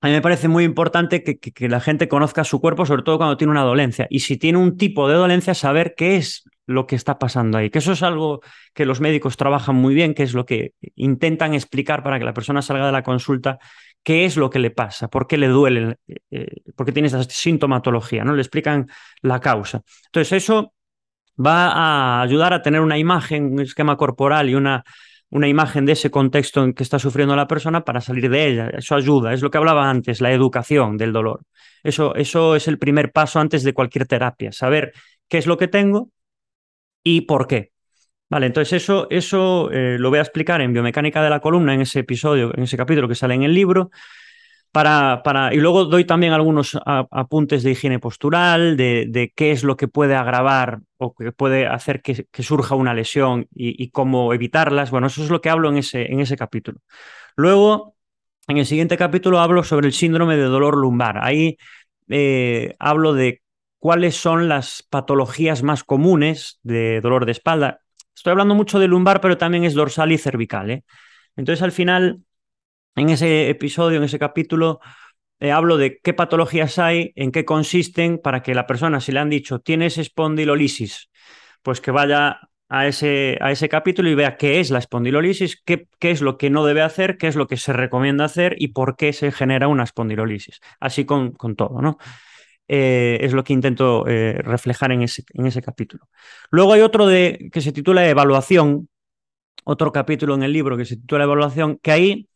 A 0.00 0.06
mí 0.06 0.12
me 0.12 0.22
parece 0.22 0.48
muy 0.48 0.64
importante 0.64 1.22
que, 1.22 1.38
que, 1.38 1.68
la 1.68 1.80
gente 1.80 2.08
conozca 2.08 2.42
su 2.44 2.60
cuerpo, 2.60 2.86
sobre 2.86 3.02
todo 3.02 3.18
cuando 3.18 3.36
tiene 3.36 3.50
una 3.50 3.62
dolencia. 3.62 4.06
Y 4.08 4.20
si 4.20 4.38
tiene 4.38 4.58
un 4.58 4.76
tipo 4.78 5.08
de 5.08 5.14
dolencia, 5.14 5.52
saber 5.54 5.94
qué 5.96 6.16
es 6.16 6.44
lo 6.66 6.86
que 6.86 6.96
está 6.96 7.18
pasando 7.18 7.58
ahí. 7.58 7.68
Que 7.68 7.80
eso 7.80 7.92
es 7.92 8.02
algo 8.02 8.40
que 8.72 8.86
los 8.86 9.00
médicos 9.00 9.36
trabajan 9.36 9.76
muy 9.76 9.94
bien, 9.94 10.14
que 10.14 10.22
es 10.22 10.32
lo 10.32 10.46
que 10.46 10.72
intentan 10.94 11.52
explicar 11.52 12.02
para 12.02 12.18
que 12.18 12.24
la 12.24 12.32
persona 12.32 12.62
salga 12.62 12.86
de 12.86 12.92
la 12.92 13.02
consulta 13.02 13.58
qué 14.02 14.24
es 14.24 14.36
lo 14.36 14.50
que 14.50 14.58
le 14.58 14.70
pasa, 14.70 15.08
por 15.08 15.26
qué 15.26 15.36
le 15.36 15.48
duele, 15.48 15.98
eh, 16.08 16.16
eh, 16.30 16.62
por 16.74 16.86
qué 16.86 16.92
tiene 16.92 17.08
esa 17.08 17.22
sintomatología, 17.24 18.24
¿no? 18.24 18.34
Le 18.34 18.42
explican 18.42 18.88
la 19.20 19.40
causa. 19.40 19.82
Entonces, 20.06 20.32
eso 20.32 20.72
va 21.38 21.68
a 21.68 22.22
ayudar 22.22 22.52
a 22.52 22.62
tener 22.62 22.80
una 22.80 22.98
imagen, 22.98 23.52
un 23.52 23.60
esquema 23.60 23.96
corporal 23.96 24.48
y 24.48 24.54
una, 24.54 24.84
una 25.30 25.48
imagen 25.48 25.86
de 25.86 25.92
ese 25.92 26.10
contexto 26.10 26.62
en 26.64 26.74
que 26.74 26.82
está 26.82 26.98
sufriendo 26.98 27.36
la 27.36 27.46
persona 27.46 27.84
para 27.84 28.00
salir 28.00 28.28
de 28.28 28.46
ella. 28.46 28.70
Eso 28.70 28.94
ayuda, 28.94 29.32
es 29.32 29.42
lo 29.42 29.50
que 29.50 29.58
hablaba 29.58 29.88
antes, 29.88 30.20
la 30.20 30.32
educación 30.32 30.96
del 30.96 31.12
dolor. 31.12 31.42
Eso, 31.82 32.14
eso 32.14 32.56
es 32.56 32.68
el 32.68 32.78
primer 32.78 33.12
paso 33.12 33.40
antes 33.40 33.62
de 33.62 33.72
cualquier 33.72 34.06
terapia, 34.06 34.52
saber 34.52 34.92
qué 35.28 35.38
es 35.38 35.46
lo 35.46 35.56
que 35.56 35.68
tengo 35.68 36.10
y 37.02 37.22
por 37.22 37.46
qué. 37.46 37.72
Vale, 38.28 38.46
entonces 38.46 38.82
eso, 38.82 39.08
eso 39.10 39.70
eh, 39.72 39.96
lo 39.98 40.10
voy 40.10 40.20
a 40.20 40.22
explicar 40.22 40.60
en 40.60 40.72
biomecánica 40.72 41.22
de 41.22 41.30
la 41.30 41.40
columna, 41.40 41.74
en 41.74 41.80
ese 41.80 42.00
episodio, 42.00 42.52
en 42.56 42.62
ese 42.62 42.76
capítulo 42.76 43.08
que 43.08 43.16
sale 43.16 43.34
en 43.34 43.42
el 43.42 43.54
libro. 43.54 43.90
Para, 44.72 45.22
para, 45.24 45.52
y 45.52 45.56
luego 45.56 45.84
doy 45.86 46.04
también 46.04 46.32
algunos 46.32 46.78
apuntes 46.84 47.64
de 47.64 47.72
higiene 47.72 47.98
postural, 47.98 48.76
de, 48.76 49.32
qué 49.34 49.50
es 49.50 49.64
lo 49.64 49.76
que 49.76 49.88
puede 49.88 50.14
agravar 50.14 50.78
o 50.96 51.12
que 51.12 51.32
puede 51.32 51.66
hacer 51.66 52.02
que, 52.02 52.24
surja 52.42 52.76
una 52.76 52.94
lesión 52.94 53.48
y, 53.52 53.82
y, 53.82 53.90
cómo 53.90 54.32
evitarlas. 54.32 54.92
Bueno, 54.92 55.08
eso 55.08 55.24
es 55.24 55.30
lo 55.30 55.40
que 55.40 55.50
hablo 55.50 55.70
en 55.70 55.78
ese, 55.78 56.12
en 56.12 56.20
ese 56.20 56.36
capítulo. 56.36 56.80
Luego, 57.34 57.96
en 58.46 58.58
el 58.58 58.66
siguiente 58.66 58.96
capítulo 58.96 59.40
hablo 59.40 59.64
sobre 59.64 59.86
el 59.86 59.92
síndrome 59.92 60.36
de 60.36 60.44
dolor 60.44 60.76
lumbar. 60.76 61.18
Ahí 61.22 61.56
eh, 62.08 62.74
hablo 62.78 63.12
de 63.12 63.42
cuáles 63.78 64.16
son 64.16 64.48
las 64.48 64.84
patologías 64.88 65.62
más 65.62 65.84
comunes 65.84 66.58
de 66.62 67.00
dolor 67.00 67.26
de 67.26 67.32
espalda. 67.32 67.80
Estoy 68.14 68.32
hablando 68.32 68.54
mucho 68.54 68.78
de 68.78 68.88
lumbar, 68.88 69.20
pero 69.20 69.38
también 69.38 69.64
es 69.64 69.74
dorsal 69.74 70.12
y 70.12 70.18
cervical. 70.18 70.70
¿eh? 70.70 70.84
Entonces, 71.36 71.62
al 71.62 71.72
final, 71.72 72.22
en 72.96 73.10
ese 73.10 73.48
episodio, 73.50 73.98
en 73.98 74.04
ese 74.04 74.18
capítulo, 74.18 74.80
eh, 75.40 75.52
hablo 75.52 75.76
de 75.76 76.00
qué 76.02 76.14
patologías 76.14 76.78
hay, 76.78 77.12
en 77.16 77.32
qué 77.32 77.44
consisten, 77.44 78.18
para 78.18 78.42
que 78.42 78.54
la 78.54 78.66
persona, 78.66 79.00
si 79.00 79.12
le 79.12 79.20
han 79.20 79.30
dicho, 79.30 79.60
tienes 79.60 79.98
espondilolisis, 79.98 81.10
pues 81.62 81.80
que 81.80 81.90
vaya 81.90 82.40
a 82.68 82.86
ese, 82.86 83.36
a 83.40 83.50
ese 83.50 83.68
capítulo 83.68 84.08
y 84.10 84.14
vea 84.14 84.36
qué 84.36 84.60
es 84.60 84.70
la 84.70 84.78
espondilolisis, 84.78 85.60
qué, 85.64 85.88
qué, 85.98 86.12
es 86.12 86.20
lo 86.20 86.38
que 86.38 86.50
no 86.50 86.64
debe 86.64 86.82
hacer, 86.82 87.18
qué 87.18 87.26
es 87.26 87.36
lo 87.36 87.46
que 87.48 87.56
se 87.56 87.72
recomienda 87.72 88.24
hacer 88.24 88.54
y 88.58 88.68
por 88.68 88.96
qué 88.96 89.12
se 89.12 89.32
genera 89.32 89.68
una 89.68 89.84
espondilolisis. 89.84 90.60
Así 90.78 91.04
con, 91.04 91.32
con 91.32 91.56
todo, 91.56 91.82
¿no? 91.82 91.98
Eh, 92.72 93.18
es 93.22 93.32
lo 93.32 93.42
que 93.42 93.52
intento 93.52 94.06
eh, 94.06 94.34
reflejar 94.44 94.92
en 94.92 95.02
ese, 95.02 95.24
en 95.34 95.46
ese, 95.46 95.60
capítulo. 95.60 96.08
Luego 96.52 96.72
hay 96.72 96.82
otro 96.82 97.04
de, 97.08 97.50
que 97.52 97.60
se 97.60 97.72
titula 97.72 98.08
Evaluación, 98.08 98.88
otro 99.64 99.90
capítulo 99.90 100.36
en 100.36 100.44
el 100.44 100.52
libro 100.52 100.76
que 100.76 100.84
se 100.84 100.96
titula 100.96 101.24
Evaluación, 101.24 101.78
que 101.82 101.90
ahí, 101.90 102.28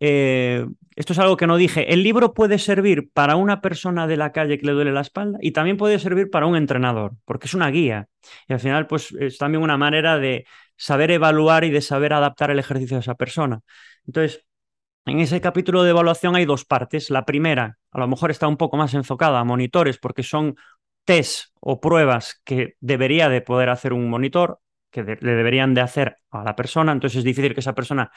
eh, 0.00 0.66
esto 0.96 1.12
es 1.12 1.18
algo 1.18 1.36
que 1.36 1.46
no 1.46 1.56
dije, 1.56 1.92
el 1.92 2.02
libro 2.02 2.34
puede 2.34 2.58
servir 2.58 3.10
para 3.12 3.36
una 3.36 3.60
persona 3.60 4.06
de 4.06 4.16
la 4.16 4.32
calle 4.32 4.58
que 4.58 4.66
le 4.66 4.72
duele 4.72 4.92
la 4.92 5.00
espalda 5.00 5.38
y 5.40 5.52
también 5.52 5.76
puede 5.76 5.98
servir 5.98 6.30
para 6.30 6.46
un 6.46 6.56
entrenador, 6.56 7.14
porque 7.24 7.46
es 7.46 7.54
una 7.54 7.70
guía. 7.70 8.08
Y 8.48 8.52
al 8.52 8.60
final, 8.60 8.86
pues 8.86 9.12
es 9.12 9.38
también 9.38 9.62
una 9.62 9.76
manera 9.76 10.18
de 10.18 10.46
saber 10.76 11.10
evaluar 11.10 11.64
y 11.64 11.70
de 11.70 11.80
saber 11.80 12.12
adaptar 12.12 12.50
el 12.50 12.58
ejercicio 12.58 12.96
a 12.96 13.00
esa 13.00 13.14
persona. 13.14 13.60
Entonces, 14.06 14.44
en 15.06 15.20
ese 15.20 15.40
capítulo 15.40 15.82
de 15.82 15.90
evaluación 15.90 16.36
hay 16.36 16.44
dos 16.44 16.64
partes. 16.64 17.10
La 17.10 17.24
primera, 17.24 17.78
a 17.90 17.98
lo 17.98 18.08
mejor 18.08 18.30
está 18.30 18.46
un 18.46 18.56
poco 18.56 18.76
más 18.76 18.94
enfocada 18.94 19.40
a 19.40 19.44
monitores 19.44 19.98
porque 19.98 20.22
son 20.22 20.56
test 21.04 21.46
o 21.60 21.80
pruebas 21.80 22.40
que 22.44 22.74
debería 22.80 23.28
de 23.28 23.40
poder 23.40 23.70
hacer 23.70 23.92
un 23.92 24.10
monitor, 24.10 24.60
que 24.90 25.02
le 25.02 25.34
deberían 25.34 25.74
de 25.74 25.80
hacer 25.80 26.16
a 26.30 26.44
la 26.44 26.56
persona. 26.56 26.92
Entonces 26.92 27.18
es 27.18 27.24
difícil 27.24 27.54
que 27.54 27.60
esa 27.60 27.74
persona 27.74 28.10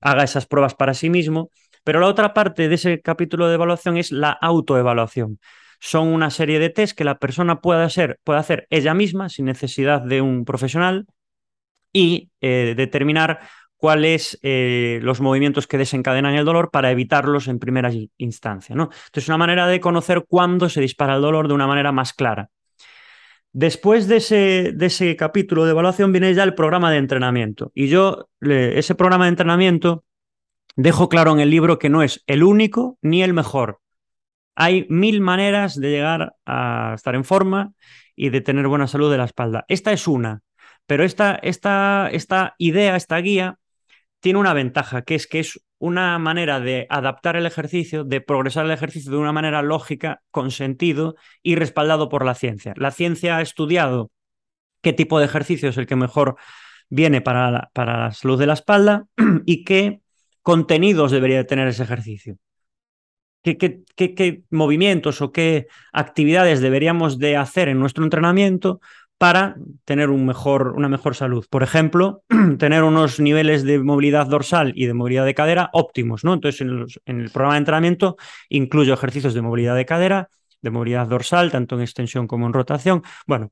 haga 0.00 0.24
esas 0.24 0.46
pruebas 0.46 0.74
para 0.74 0.94
sí 0.94 1.10
mismo. 1.10 1.50
Pero 1.84 2.00
la 2.00 2.06
otra 2.06 2.34
parte 2.34 2.68
de 2.68 2.74
ese 2.74 3.00
capítulo 3.00 3.48
de 3.48 3.54
evaluación 3.54 3.96
es 3.96 4.12
la 4.12 4.30
autoevaluación. 4.30 5.38
Son 5.80 6.08
una 6.08 6.30
serie 6.30 6.58
de 6.58 6.70
test 6.70 6.96
que 6.96 7.04
la 7.04 7.18
persona 7.18 7.60
puede 7.60 7.84
hacer, 7.84 8.18
puede 8.24 8.40
hacer 8.40 8.66
ella 8.70 8.94
misma 8.94 9.28
sin 9.28 9.46
necesidad 9.46 10.02
de 10.02 10.20
un 10.20 10.44
profesional 10.44 11.06
y 11.92 12.30
eh, 12.40 12.74
determinar 12.76 13.40
cuáles 13.78 14.38
eh, 14.42 14.98
los 15.02 15.20
movimientos 15.20 15.66
que 15.66 15.78
desencadenan 15.78 16.34
el 16.34 16.44
dolor 16.44 16.70
para 16.70 16.90
evitarlos 16.90 17.48
en 17.48 17.60
primera 17.60 17.90
instancia. 18.18 18.74
¿no? 18.74 18.90
Entonces, 19.06 19.28
una 19.28 19.38
manera 19.38 19.66
de 19.66 19.80
conocer 19.80 20.24
cuándo 20.28 20.68
se 20.68 20.80
dispara 20.80 21.14
el 21.14 21.22
dolor 21.22 21.48
de 21.48 21.54
una 21.54 21.66
manera 21.66 21.92
más 21.92 22.12
clara. 22.12 22.50
Después 23.52 24.08
de 24.08 24.18
ese, 24.18 24.72
de 24.74 24.86
ese 24.86 25.16
capítulo 25.16 25.64
de 25.64 25.70
evaluación 25.70 26.12
viene 26.12 26.34
ya 26.34 26.44
el 26.44 26.54
programa 26.54 26.90
de 26.90 26.98
entrenamiento. 26.98 27.72
Y 27.74 27.88
yo, 27.88 28.28
ese 28.40 28.94
programa 28.94 29.24
de 29.24 29.30
entrenamiento, 29.30 30.04
dejo 30.76 31.08
claro 31.08 31.32
en 31.32 31.40
el 31.40 31.50
libro 31.50 31.78
que 31.78 31.88
no 31.88 32.02
es 32.02 32.22
el 32.26 32.42
único 32.42 32.98
ni 33.02 33.22
el 33.22 33.32
mejor. 33.32 33.80
Hay 34.54 34.86
mil 34.88 35.20
maneras 35.20 35.80
de 35.80 35.90
llegar 35.90 36.34
a 36.44 36.92
estar 36.94 37.14
en 37.14 37.24
forma 37.24 37.72
y 38.14 38.30
de 38.30 38.40
tener 38.40 38.66
buena 38.68 38.86
salud 38.86 39.10
de 39.10 39.18
la 39.18 39.24
espalda. 39.24 39.64
Esta 39.68 39.92
es 39.92 40.06
una, 40.06 40.42
pero 40.86 41.04
esta, 41.04 41.36
esta, 41.36 42.08
esta 42.12 42.54
idea, 42.58 42.96
esta 42.96 43.18
guía, 43.18 43.58
tiene 44.20 44.38
una 44.38 44.54
ventaja, 44.54 45.02
que 45.02 45.14
es 45.14 45.26
que 45.26 45.40
es 45.40 45.60
una 45.78 46.18
manera 46.18 46.60
de 46.60 46.86
adaptar 46.90 47.36
el 47.36 47.46
ejercicio, 47.46 48.04
de 48.04 48.20
progresar 48.20 48.64
el 48.64 48.72
ejercicio 48.72 49.10
de 49.12 49.18
una 49.18 49.32
manera 49.32 49.62
lógica, 49.62 50.22
con 50.30 50.50
sentido 50.50 51.14
y 51.42 51.54
respaldado 51.54 52.08
por 52.08 52.24
la 52.24 52.34
ciencia. 52.34 52.74
La 52.76 52.90
ciencia 52.90 53.36
ha 53.36 53.42
estudiado 53.42 54.10
qué 54.82 54.92
tipo 54.92 55.18
de 55.18 55.26
ejercicio 55.26 55.68
es 55.68 55.76
el 55.76 55.86
que 55.86 55.96
mejor 55.96 56.36
viene 56.88 57.20
para 57.20 57.50
la, 57.50 57.70
para 57.72 57.98
la 57.98 58.12
salud 58.12 58.38
de 58.38 58.46
la 58.46 58.54
espalda 58.54 59.06
y 59.46 59.64
qué 59.64 60.00
contenidos 60.42 61.12
debería 61.12 61.46
tener 61.46 61.68
ese 61.68 61.82
ejercicio. 61.82 62.38
¿Qué, 63.42 63.56
qué, 63.56 64.14
qué, 64.14 64.42
movimientos 64.50 65.22
o 65.22 65.30
qué 65.30 65.68
actividades 65.92 66.60
deberíamos 66.60 67.18
de 67.18 67.36
hacer 67.36 67.68
en 67.68 67.78
nuestro 67.78 68.04
entrenamiento 68.04 68.80
para 69.18 69.56
tener 69.84 70.10
una 70.10 70.88
mejor 70.88 71.16
salud. 71.16 71.44
Por 71.50 71.64
ejemplo, 71.64 72.22
tener 72.58 72.84
unos 72.84 73.18
niveles 73.18 73.64
de 73.64 73.80
movilidad 73.80 74.26
dorsal 74.26 74.72
y 74.76 74.86
de 74.86 74.94
movilidad 74.94 75.26
de 75.26 75.34
cadera 75.34 75.70
óptimos. 75.72 76.24
¿no? 76.24 76.34
Entonces, 76.34 76.60
en, 76.60 77.20
el 77.20 77.30
programa 77.30 77.54
de 77.54 77.58
entrenamiento 77.58 78.16
incluyo 78.48 78.94
ejercicios 78.94 79.34
de 79.34 79.42
movilidad 79.42 79.74
de 79.74 79.84
cadera, 79.84 80.30
de 80.62 80.70
movilidad 80.70 81.08
dorsal, 81.08 81.50
tanto 81.50 81.74
en 81.74 81.82
extensión 81.82 82.28
como 82.28 82.46
en 82.46 82.52
rotación. 82.52 83.02
Bueno, 83.26 83.50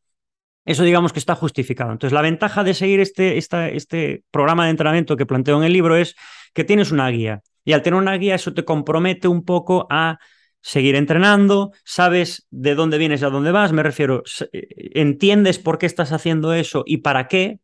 eso 0.64 0.84
digamos 0.84 1.12
que 1.12 1.18
está 1.18 1.34
justificado. 1.34 1.90
Entonces, 1.90 2.14
la 2.14 2.22
ventaja 2.22 2.62
de 2.62 2.72
seguir 2.72 3.00
este, 3.00 3.36
este 3.36 4.24
programa 4.30 4.64
de 4.64 4.70
entrenamiento 4.70 5.16
que 5.16 5.26
planteo 5.26 5.58
en 5.58 5.64
el 5.64 5.72
libro 5.72 5.96
es 5.96 6.14
que 6.54 6.64
tienes 6.64 6.92
una 6.92 7.08
guía. 7.08 7.42
Y 7.64 7.72
al 7.72 7.82
tener 7.82 7.98
una 7.98 8.14
guía, 8.14 8.36
eso 8.36 8.54
te 8.54 8.64
compromete 8.64 9.26
un 9.26 9.44
poco 9.44 9.88
a 9.90 10.18
seguir 10.66 10.96
entrenando, 10.96 11.70
sabes 11.84 12.48
de 12.50 12.74
dónde 12.74 12.98
vienes 12.98 13.22
y 13.22 13.24
a 13.24 13.30
dónde 13.30 13.52
vas, 13.52 13.70
me 13.70 13.84
refiero, 13.84 14.24
eh, 14.52 14.66
entiendes 14.94 15.60
por 15.60 15.78
qué 15.78 15.86
estás 15.86 16.10
haciendo 16.10 16.52
eso 16.52 16.82
y 16.84 16.98
para 16.98 17.28
qué, 17.28 17.60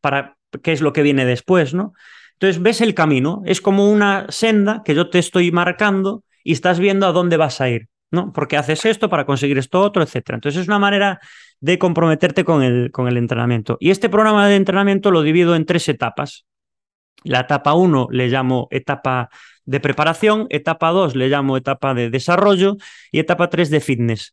para 0.00 0.36
qué 0.60 0.72
es 0.72 0.80
lo 0.80 0.92
que 0.92 1.02
viene 1.02 1.24
después, 1.24 1.74
¿no? 1.74 1.92
Entonces 2.32 2.60
ves 2.60 2.80
el 2.80 2.92
camino, 2.92 3.42
es 3.46 3.60
como 3.60 3.88
una 3.88 4.26
senda 4.30 4.82
que 4.84 4.96
yo 4.96 5.10
te 5.10 5.20
estoy 5.20 5.52
marcando 5.52 6.24
y 6.42 6.50
estás 6.50 6.80
viendo 6.80 7.06
a 7.06 7.12
dónde 7.12 7.36
vas 7.36 7.60
a 7.60 7.68
ir, 7.68 7.86
¿no? 8.10 8.32
Porque 8.32 8.56
haces 8.56 8.84
esto 8.84 9.08
para 9.08 9.26
conseguir 9.26 9.56
esto 9.56 9.80
otro, 9.80 10.02
etcétera. 10.02 10.34
Entonces 10.34 10.62
es 10.62 10.66
una 10.66 10.80
manera 10.80 11.20
de 11.60 11.78
comprometerte 11.78 12.44
con 12.44 12.64
el, 12.64 12.90
con 12.90 13.06
el 13.06 13.16
entrenamiento. 13.16 13.76
Y 13.78 13.90
este 13.90 14.08
programa 14.08 14.48
de 14.48 14.56
entrenamiento 14.56 15.12
lo 15.12 15.22
divido 15.22 15.54
en 15.54 15.66
tres 15.66 15.88
etapas. 15.88 16.46
La 17.24 17.40
etapa 17.40 17.74
1 17.74 18.08
le 18.10 18.28
llamo 18.28 18.68
etapa 18.70 19.30
de 19.64 19.80
preparación, 19.80 20.46
etapa 20.50 20.90
2 20.90 21.14
le 21.16 21.28
llamo 21.28 21.56
etapa 21.56 21.94
de 21.94 22.10
desarrollo 22.10 22.76
y 23.12 23.18
etapa 23.20 23.50
3 23.50 23.70
de 23.70 23.80
fitness. 23.80 24.32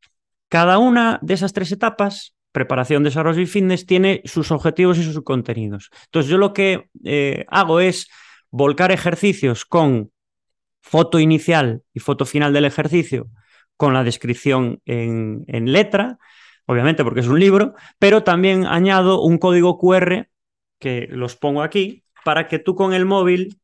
Cada 0.50 0.78
una 0.78 1.20
de 1.22 1.34
esas 1.34 1.54
tres 1.54 1.72
etapas, 1.72 2.36
preparación, 2.52 3.04
desarrollo 3.04 3.42
y 3.42 3.46
fitness, 3.46 3.86
tiene 3.86 4.22
sus 4.26 4.52
objetivos 4.52 4.98
y 4.98 5.04
sus 5.04 5.22
contenidos. 5.24 5.90
Entonces 6.06 6.32
yo 6.32 6.38
lo 6.38 6.54
que 6.54 6.90
eh, 7.04 7.46
hago 7.50 7.82
es 7.82 8.10
volcar 8.50 8.92
ejercicios 8.92 9.66
con 9.66 10.12
foto 10.82 11.20
inicial 11.20 11.84
y 11.94 12.00
foto 12.00 12.26
final 12.26 12.54
del 12.54 12.66
ejercicio, 12.66 13.28
con 13.76 13.94
la 13.94 14.04
descripción 14.04 14.82
en, 14.86 15.44
en 15.48 15.72
letra, 15.74 16.18
obviamente 16.66 17.04
porque 17.04 17.20
es 17.20 17.28
un 17.28 17.40
libro, 17.40 17.76
pero 18.00 18.24
también 18.24 18.66
añado 18.66 19.22
un 19.22 19.38
código 19.38 19.78
QR 19.78 20.30
que 20.80 21.08
los 21.12 21.36
pongo 21.36 21.62
aquí 21.62 22.06
para 22.24 22.48
que 22.48 22.60
tú 22.60 22.76
con 22.76 22.94
el 22.94 23.06
móvil 23.06 23.60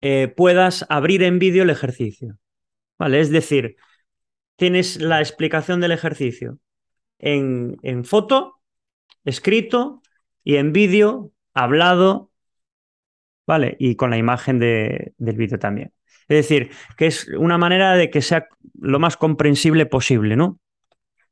eh, 0.00 0.28
puedas 0.28 0.84
abrir 0.88 1.22
en 1.22 1.38
vídeo 1.38 1.62
el 1.62 1.70
ejercicio. 1.70 2.38
¿Vale? 2.98 3.20
Es 3.20 3.30
decir, 3.30 3.76
tienes 4.56 5.00
la 5.00 5.20
explicación 5.20 5.80
del 5.80 5.92
ejercicio 5.92 6.58
en, 7.18 7.76
en 7.82 8.04
foto, 8.04 8.60
escrito 9.24 10.02
y 10.44 10.56
en 10.56 10.72
vídeo, 10.72 11.32
hablado, 11.54 12.30
¿vale? 13.46 13.76
Y 13.78 13.96
con 13.96 14.10
la 14.10 14.18
imagen 14.18 14.58
de, 14.58 15.14
del 15.18 15.36
vídeo 15.36 15.58
también. 15.58 15.92
Es 16.28 16.36
decir, 16.48 16.70
que 16.96 17.06
es 17.06 17.28
una 17.28 17.58
manera 17.58 17.94
de 17.94 18.10
que 18.10 18.22
sea 18.22 18.46
lo 18.80 18.98
más 18.98 19.16
comprensible 19.16 19.86
posible, 19.86 20.36
¿no? 20.36 20.58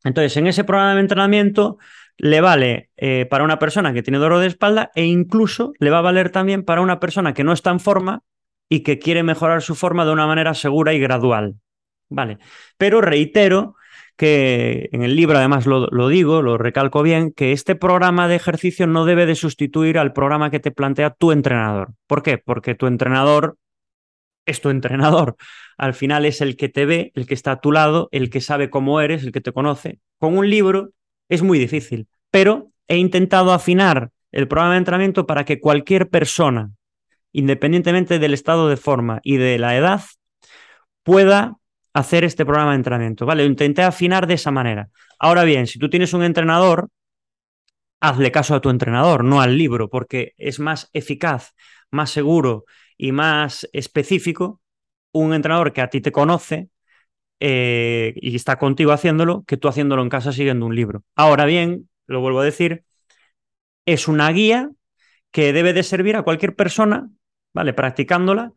Entonces, 0.05 0.37
en 0.37 0.47
ese 0.47 0.65
programa 0.65 0.95
de 0.95 1.01
entrenamiento 1.01 1.79
le 2.21 2.43
vale 2.43 2.91
eh, 2.97 3.27
para 3.31 3.45
una 3.45 3.59
persona 3.59 3.95
que 3.95 4.03
tiene 4.03 4.19
dolor 4.19 4.41
de 4.41 4.47
espalda 4.47 4.91
e 4.95 5.05
incluso 5.05 5.73
le 5.79 5.91
va 5.91 5.99
a 5.99 6.03
valer 6.03 6.31
también 6.31 6.65
para 6.65 6.83
una 6.83 7.01
persona 7.01 7.33
que 7.33 7.45
no 7.45 7.53
está 7.53 7.71
en 7.71 7.81
forma 7.81 8.23
y 8.69 8.81
que 8.81 8.99
quiere 8.99 9.23
mejorar 9.23 9.63
su 9.63 9.75
forma 9.75 10.05
de 10.05 10.13
una 10.13 10.27
manera 10.27 10.53
segura 10.53 10.93
y 10.93 11.01
gradual. 11.01 11.57
Vale. 12.11 12.39
Pero 12.77 13.01
reitero 13.01 13.75
que 14.17 14.91
en 14.93 15.03
el 15.03 15.17
libro 15.17 15.39
además 15.39 15.65
lo, 15.65 15.87
lo, 15.87 16.09
digo, 16.09 16.43
lo 16.43 16.59
recalco 16.59 17.03
bien, 17.03 17.33
que 17.33 17.53
este 17.53 17.75
programa 17.75 18.29
de 18.29 18.37
ejercicio 18.37 18.87
no 18.87 19.07
debe 19.07 19.25
de 19.25 19.35
sustituir 19.35 19.99
al 19.99 20.13
programa 20.13 20.51
que 20.51 20.61
te 20.61 20.71
plantea 20.71 21.11
tu 21.11 21.33
entrenador. 21.33 21.95
¿Por 22.07 22.23
qué? 22.23 22.37
Porque 22.37 22.75
tu 22.75 22.87
entrenador 22.87 23.57
es 24.45 24.61
tu 24.61 24.69
entrenador. 24.69 25.37
Al 25.79 25.95
final 25.95 26.27
es 26.27 26.43
el 26.43 26.57
que 26.57 26.69
te 26.69 26.85
ve, 26.85 27.13
el 27.15 27.27
que 27.27 27.33
está 27.33 27.53
a 27.53 27.61
tu 27.61 27.73
lado, 27.73 28.11
el 28.13 28.29
que 28.29 28.43
sabe 28.43 28.69
cómo 28.69 29.01
eres, 29.01 29.25
el 29.25 29.33
que 29.33 29.41
te 29.41 29.53
conoce. 29.53 30.01
Con 30.19 30.37
un 30.37 30.51
libro 30.51 30.91
es 31.31 31.43
muy 31.43 31.59
difícil, 31.59 32.07
pero 32.31 32.71
he 32.89 32.99
intentado 32.99 33.55
afinar 33.55 34.11
el 34.33 34.47
programa 34.47 34.75
de 34.75 34.79
entrenamiento 34.79 35.27
para 35.27 35.47
que 35.47 35.59
cualquier 35.59 36.11
persona 36.11 36.73
independientemente 37.33 38.19
del 38.19 38.35
estado 38.35 38.69
de 38.69 38.77
forma 38.77 39.21
y 39.23 39.37
de 39.37 39.59
la 39.59 39.77
edad, 39.77 40.03
pueda 41.03 41.57
hacer 41.93 42.25
este 42.25 42.45
programa 42.45 42.71
de 42.71 42.77
entrenamiento. 42.77 43.27
¿vale? 43.27 43.45
Lo 43.45 43.51
intenté 43.51 43.83
afinar 43.83 44.27
de 44.27 44.35
esa 44.35 44.51
manera. 44.51 44.89
Ahora 45.19 45.45
bien, 45.45 45.67
si 45.67 45.79
tú 45.79 45.89
tienes 45.89 46.13
un 46.13 46.23
entrenador, 46.23 46.89
hazle 48.01 48.33
caso 48.33 48.55
a 48.55 48.61
tu 48.61 48.71
entrenador, 48.71 49.25
no 49.25 49.41
al 49.41 49.57
libro, 49.57 49.89
porque 49.89 50.35
es 50.39 50.59
más 50.59 50.89
eficaz, 50.93 51.55
más 51.91 52.11
seguro 52.11 52.65
y 52.97 53.13
más 53.13 53.69
específico 53.73 54.61
un 55.13 55.35
entrenador 55.35 55.73
que 55.73 55.81
a 55.81 55.91
ti 55.91 56.01
te 56.01 56.13
conoce 56.13 56.69
eh, 57.41 58.15
y 58.17 58.37
está 58.37 58.59
contigo 58.59 58.93
haciéndolo 58.93 59.45
que 59.47 59.57
tú 59.57 59.69
haciéndolo 59.69 60.03
en 60.03 60.09
casa 60.09 60.33
siguiendo 60.33 60.67
un 60.67 60.77
libro. 60.77 61.05
Ahora 61.17 61.45
bien, 61.47 61.89
lo 62.07 62.21
vuelvo 62.21 62.41
a 62.41 62.45
decir, 62.45 62.85
es 63.87 64.09
una 64.09 64.31
guía 64.31 64.71
que 65.31 65.53
debe 65.53 65.73
de 65.73 65.83
servir 65.83 66.17
a 66.17 66.23
cualquier 66.23 66.55
persona 66.55 67.11
¿vale? 67.53 67.73
Practicándola 67.73 68.53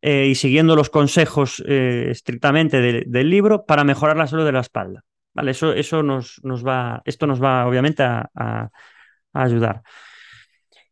eh, 0.00 0.26
y 0.26 0.34
siguiendo 0.34 0.76
los 0.76 0.90
consejos 0.90 1.62
eh, 1.66 2.08
estrictamente 2.10 2.80
del 2.80 3.30
libro 3.30 3.64
para 3.66 3.84
mejorar 3.84 4.16
la 4.16 4.26
salud 4.26 4.44
de 4.44 4.52
la 4.52 4.60
espalda. 4.60 5.04
¿Vale? 5.34 5.52
Eso, 5.52 5.72
eso 5.72 6.02
nos, 6.02 6.40
nos 6.42 6.66
va, 6.66 7.02
esto 7.04 7.26
nos 7.26 7.42
va 7.42 7.66
obviamente 7.66 8.02
a, 8.02 8.70
ayudar. 9.32 9.82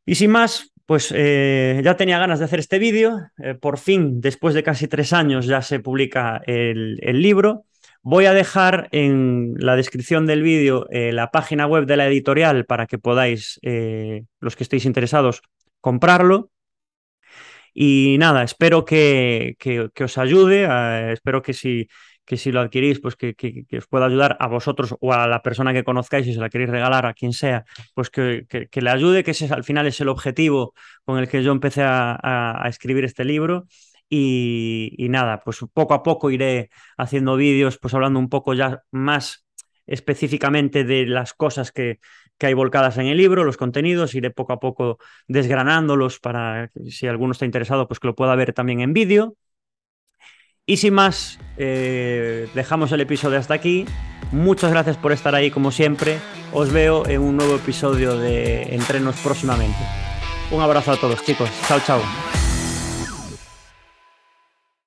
Y 0.04 0.14
sin 0.14 0.30
más, 0.30 0.72
pues 0.87 1.12
eh, 1.14 1.81
ya 1.85 1.96
tenía 1.96 2.18
ganas 2.18 2.39
de 2.39 2.45
hacer 2.45 2.61
este 2.61 2.78
vídeo. 2.78 3.28
por 3.61 3.78
fin, 3.78 4.20
después 4.20 4.55
de 4.55 4.62
casi 4.62 4.89
tres 4.89 5.12
años, 5.12 5.47
ya 5.47 5.62
se 5.62 5.80
publica 5.80 6.41
el, 6.47 6.97
libro. 7.20 7.64
Voy 8.03 8.26
a 8.26 8.32
dejar 8.32 8.89
en 8.93 9.55
la 9.59 9.76
descripción 9.76 10.26
del 10.26 10.43
vídeo 10.43 10.87
la 10.91 11.30
página 11.32 11.66
web 11.66 11.87
de 11.87 11.97
la 11.97 12.07
editorial 12.07 12.64
para 12.66 12.87
que 12.87 12.99
podáis, 12.99 13.61
los 14.41 14.57
que 14.57 14.62
estéis 14.62 14.84
interesados, 14.84 15.43
comprarlo. 15.80 16.51
Y 17.74 18.16
nada, 18.18 18.43
espero 18.43 18.84
que, 18.84 19.57
que, 19.59 20.05
os 20.05 20.18
ayude, 20.18 20.66
espero 21.12 21.43
que 21.43 21.53
si, 21.53 21.89
que 22.27 22.37
si 22.37 22.53
lo 22.53 22.61
adquirís, 22.61 23.01
pues 23.01 23.16
que, 23.16 23.35
que, 23.35 23.64
os 23.79 23.87
pueda 23.87 24.07
ayudar 24.07 24.37
a 24.41 24.49
vosotros 24.49 24.97
o 25.01 25.12
a 25.12 25.27
la 25.29 25.43
persona 25.43 25.72
que 25.72 25.85
conozcáis 25.85 26.27
y 26.27 26.35
se 26.35 26.41
la 26.41 26.51
queréis 26.51 26.70
regalar 26.70 27.07
a 27.07 27.14
quien 27.14 27.33
sea, 27.33 27.64
pues 27.95 28.11
que, 28.11 28.47
le 28.72 28.91
ayude, 28.91 29.24
que 29.24 29.31
ese 29.31 29.47
al 29.53 29.64
final 29.64 29.87
es 29.87 30.01
el 30.01 30.09
objetivo 30.09 30.74
con 31.05 31.18
el 31.18 31.29
que 31.29 31.43
yo 31.43 31.53
empecé 31.53 31.83
a, 31.83 32.18
a, 32.20 32.68
escribir 32.68 33.05
este 33.05 33.24
libro 33.24 33.66
Y, 34.09 35.07
nada, 35.11 35.43
pues 35.45 35.61
poco 35.72 35.95
a 35.95 36.03
poco 36.03 36.31
iré 36.31 36.70
haciendo 36.97 37.37
vídeos, 37.37 37.79
pues 37.79 37.95
hablando 37.95 38.18
un 38.18 38.29
poco 38.29 38.55
ya 38.55 38.83
más 38.91 39.47
específicamente 39.87 40.85
de 40.85 41.07
las 41.07 41.33
cosas 41.33 41.70
que, 41.72 42.01
que 42.39 42.47
hay 42.47 42.55
volcadas 42.55 42.99
en 42.99 43.07
el 43.07 43.16
libro, 43.16 43.45
los 43.45 43.57
contenidos, 43.57 44.14
iré 44.14 44.31
poco 44.31 44.53
a 44.53 44.61
poco 44.61 44.99
desgranándolos 45.29 46.18
para 46.20 46.70
que 46.74 46.91
si 46.91 47.07
alguno 47.07 47.33
está 47.33 47.45
interesado, 47.45 47.87
pues 47.89 48.01
que 48.01 48.09
lo 48.09 48.14
pueda 48.14 48.35
ver 48.35 48.53
también 48.53 48.81
en 48.81 48.93
vídeo. 48.93 49.37
Y 50.69 50.79
sin 50.79 50.95
más, 50.95 51.39
eh, 51.59 52.49
dejamos 52.55 52.91
el 52.91 53.01
episodio 53.01 53.39
hasta 53.39 53.55
aquí. 53.55 53.87
Muchas 54.33 54.73
gracias 54.73 54.97
por 54.97 55.12
estar 55.12 55.33
ahí 55.37 55.49
como 55.53 55.71
siempre. 55.71 56.19
Os 56.53 56.73
veo 56.73 57.07
en 57.07 57.23
un 57.23 57.37
nuevo 57.37 57.55
episodio 57.55 58.19
de 58.19 58.75
Entrenos 58.75 59.14
próximamente. 59.23 59.79
Un 60.51 60.61
abrazo 60.61 60.91
a 60.91 60.97
todos 60.97 61.23
chicos. 61.25 61.49
Chao, 61.69 61.79
chao. 61.87 62.01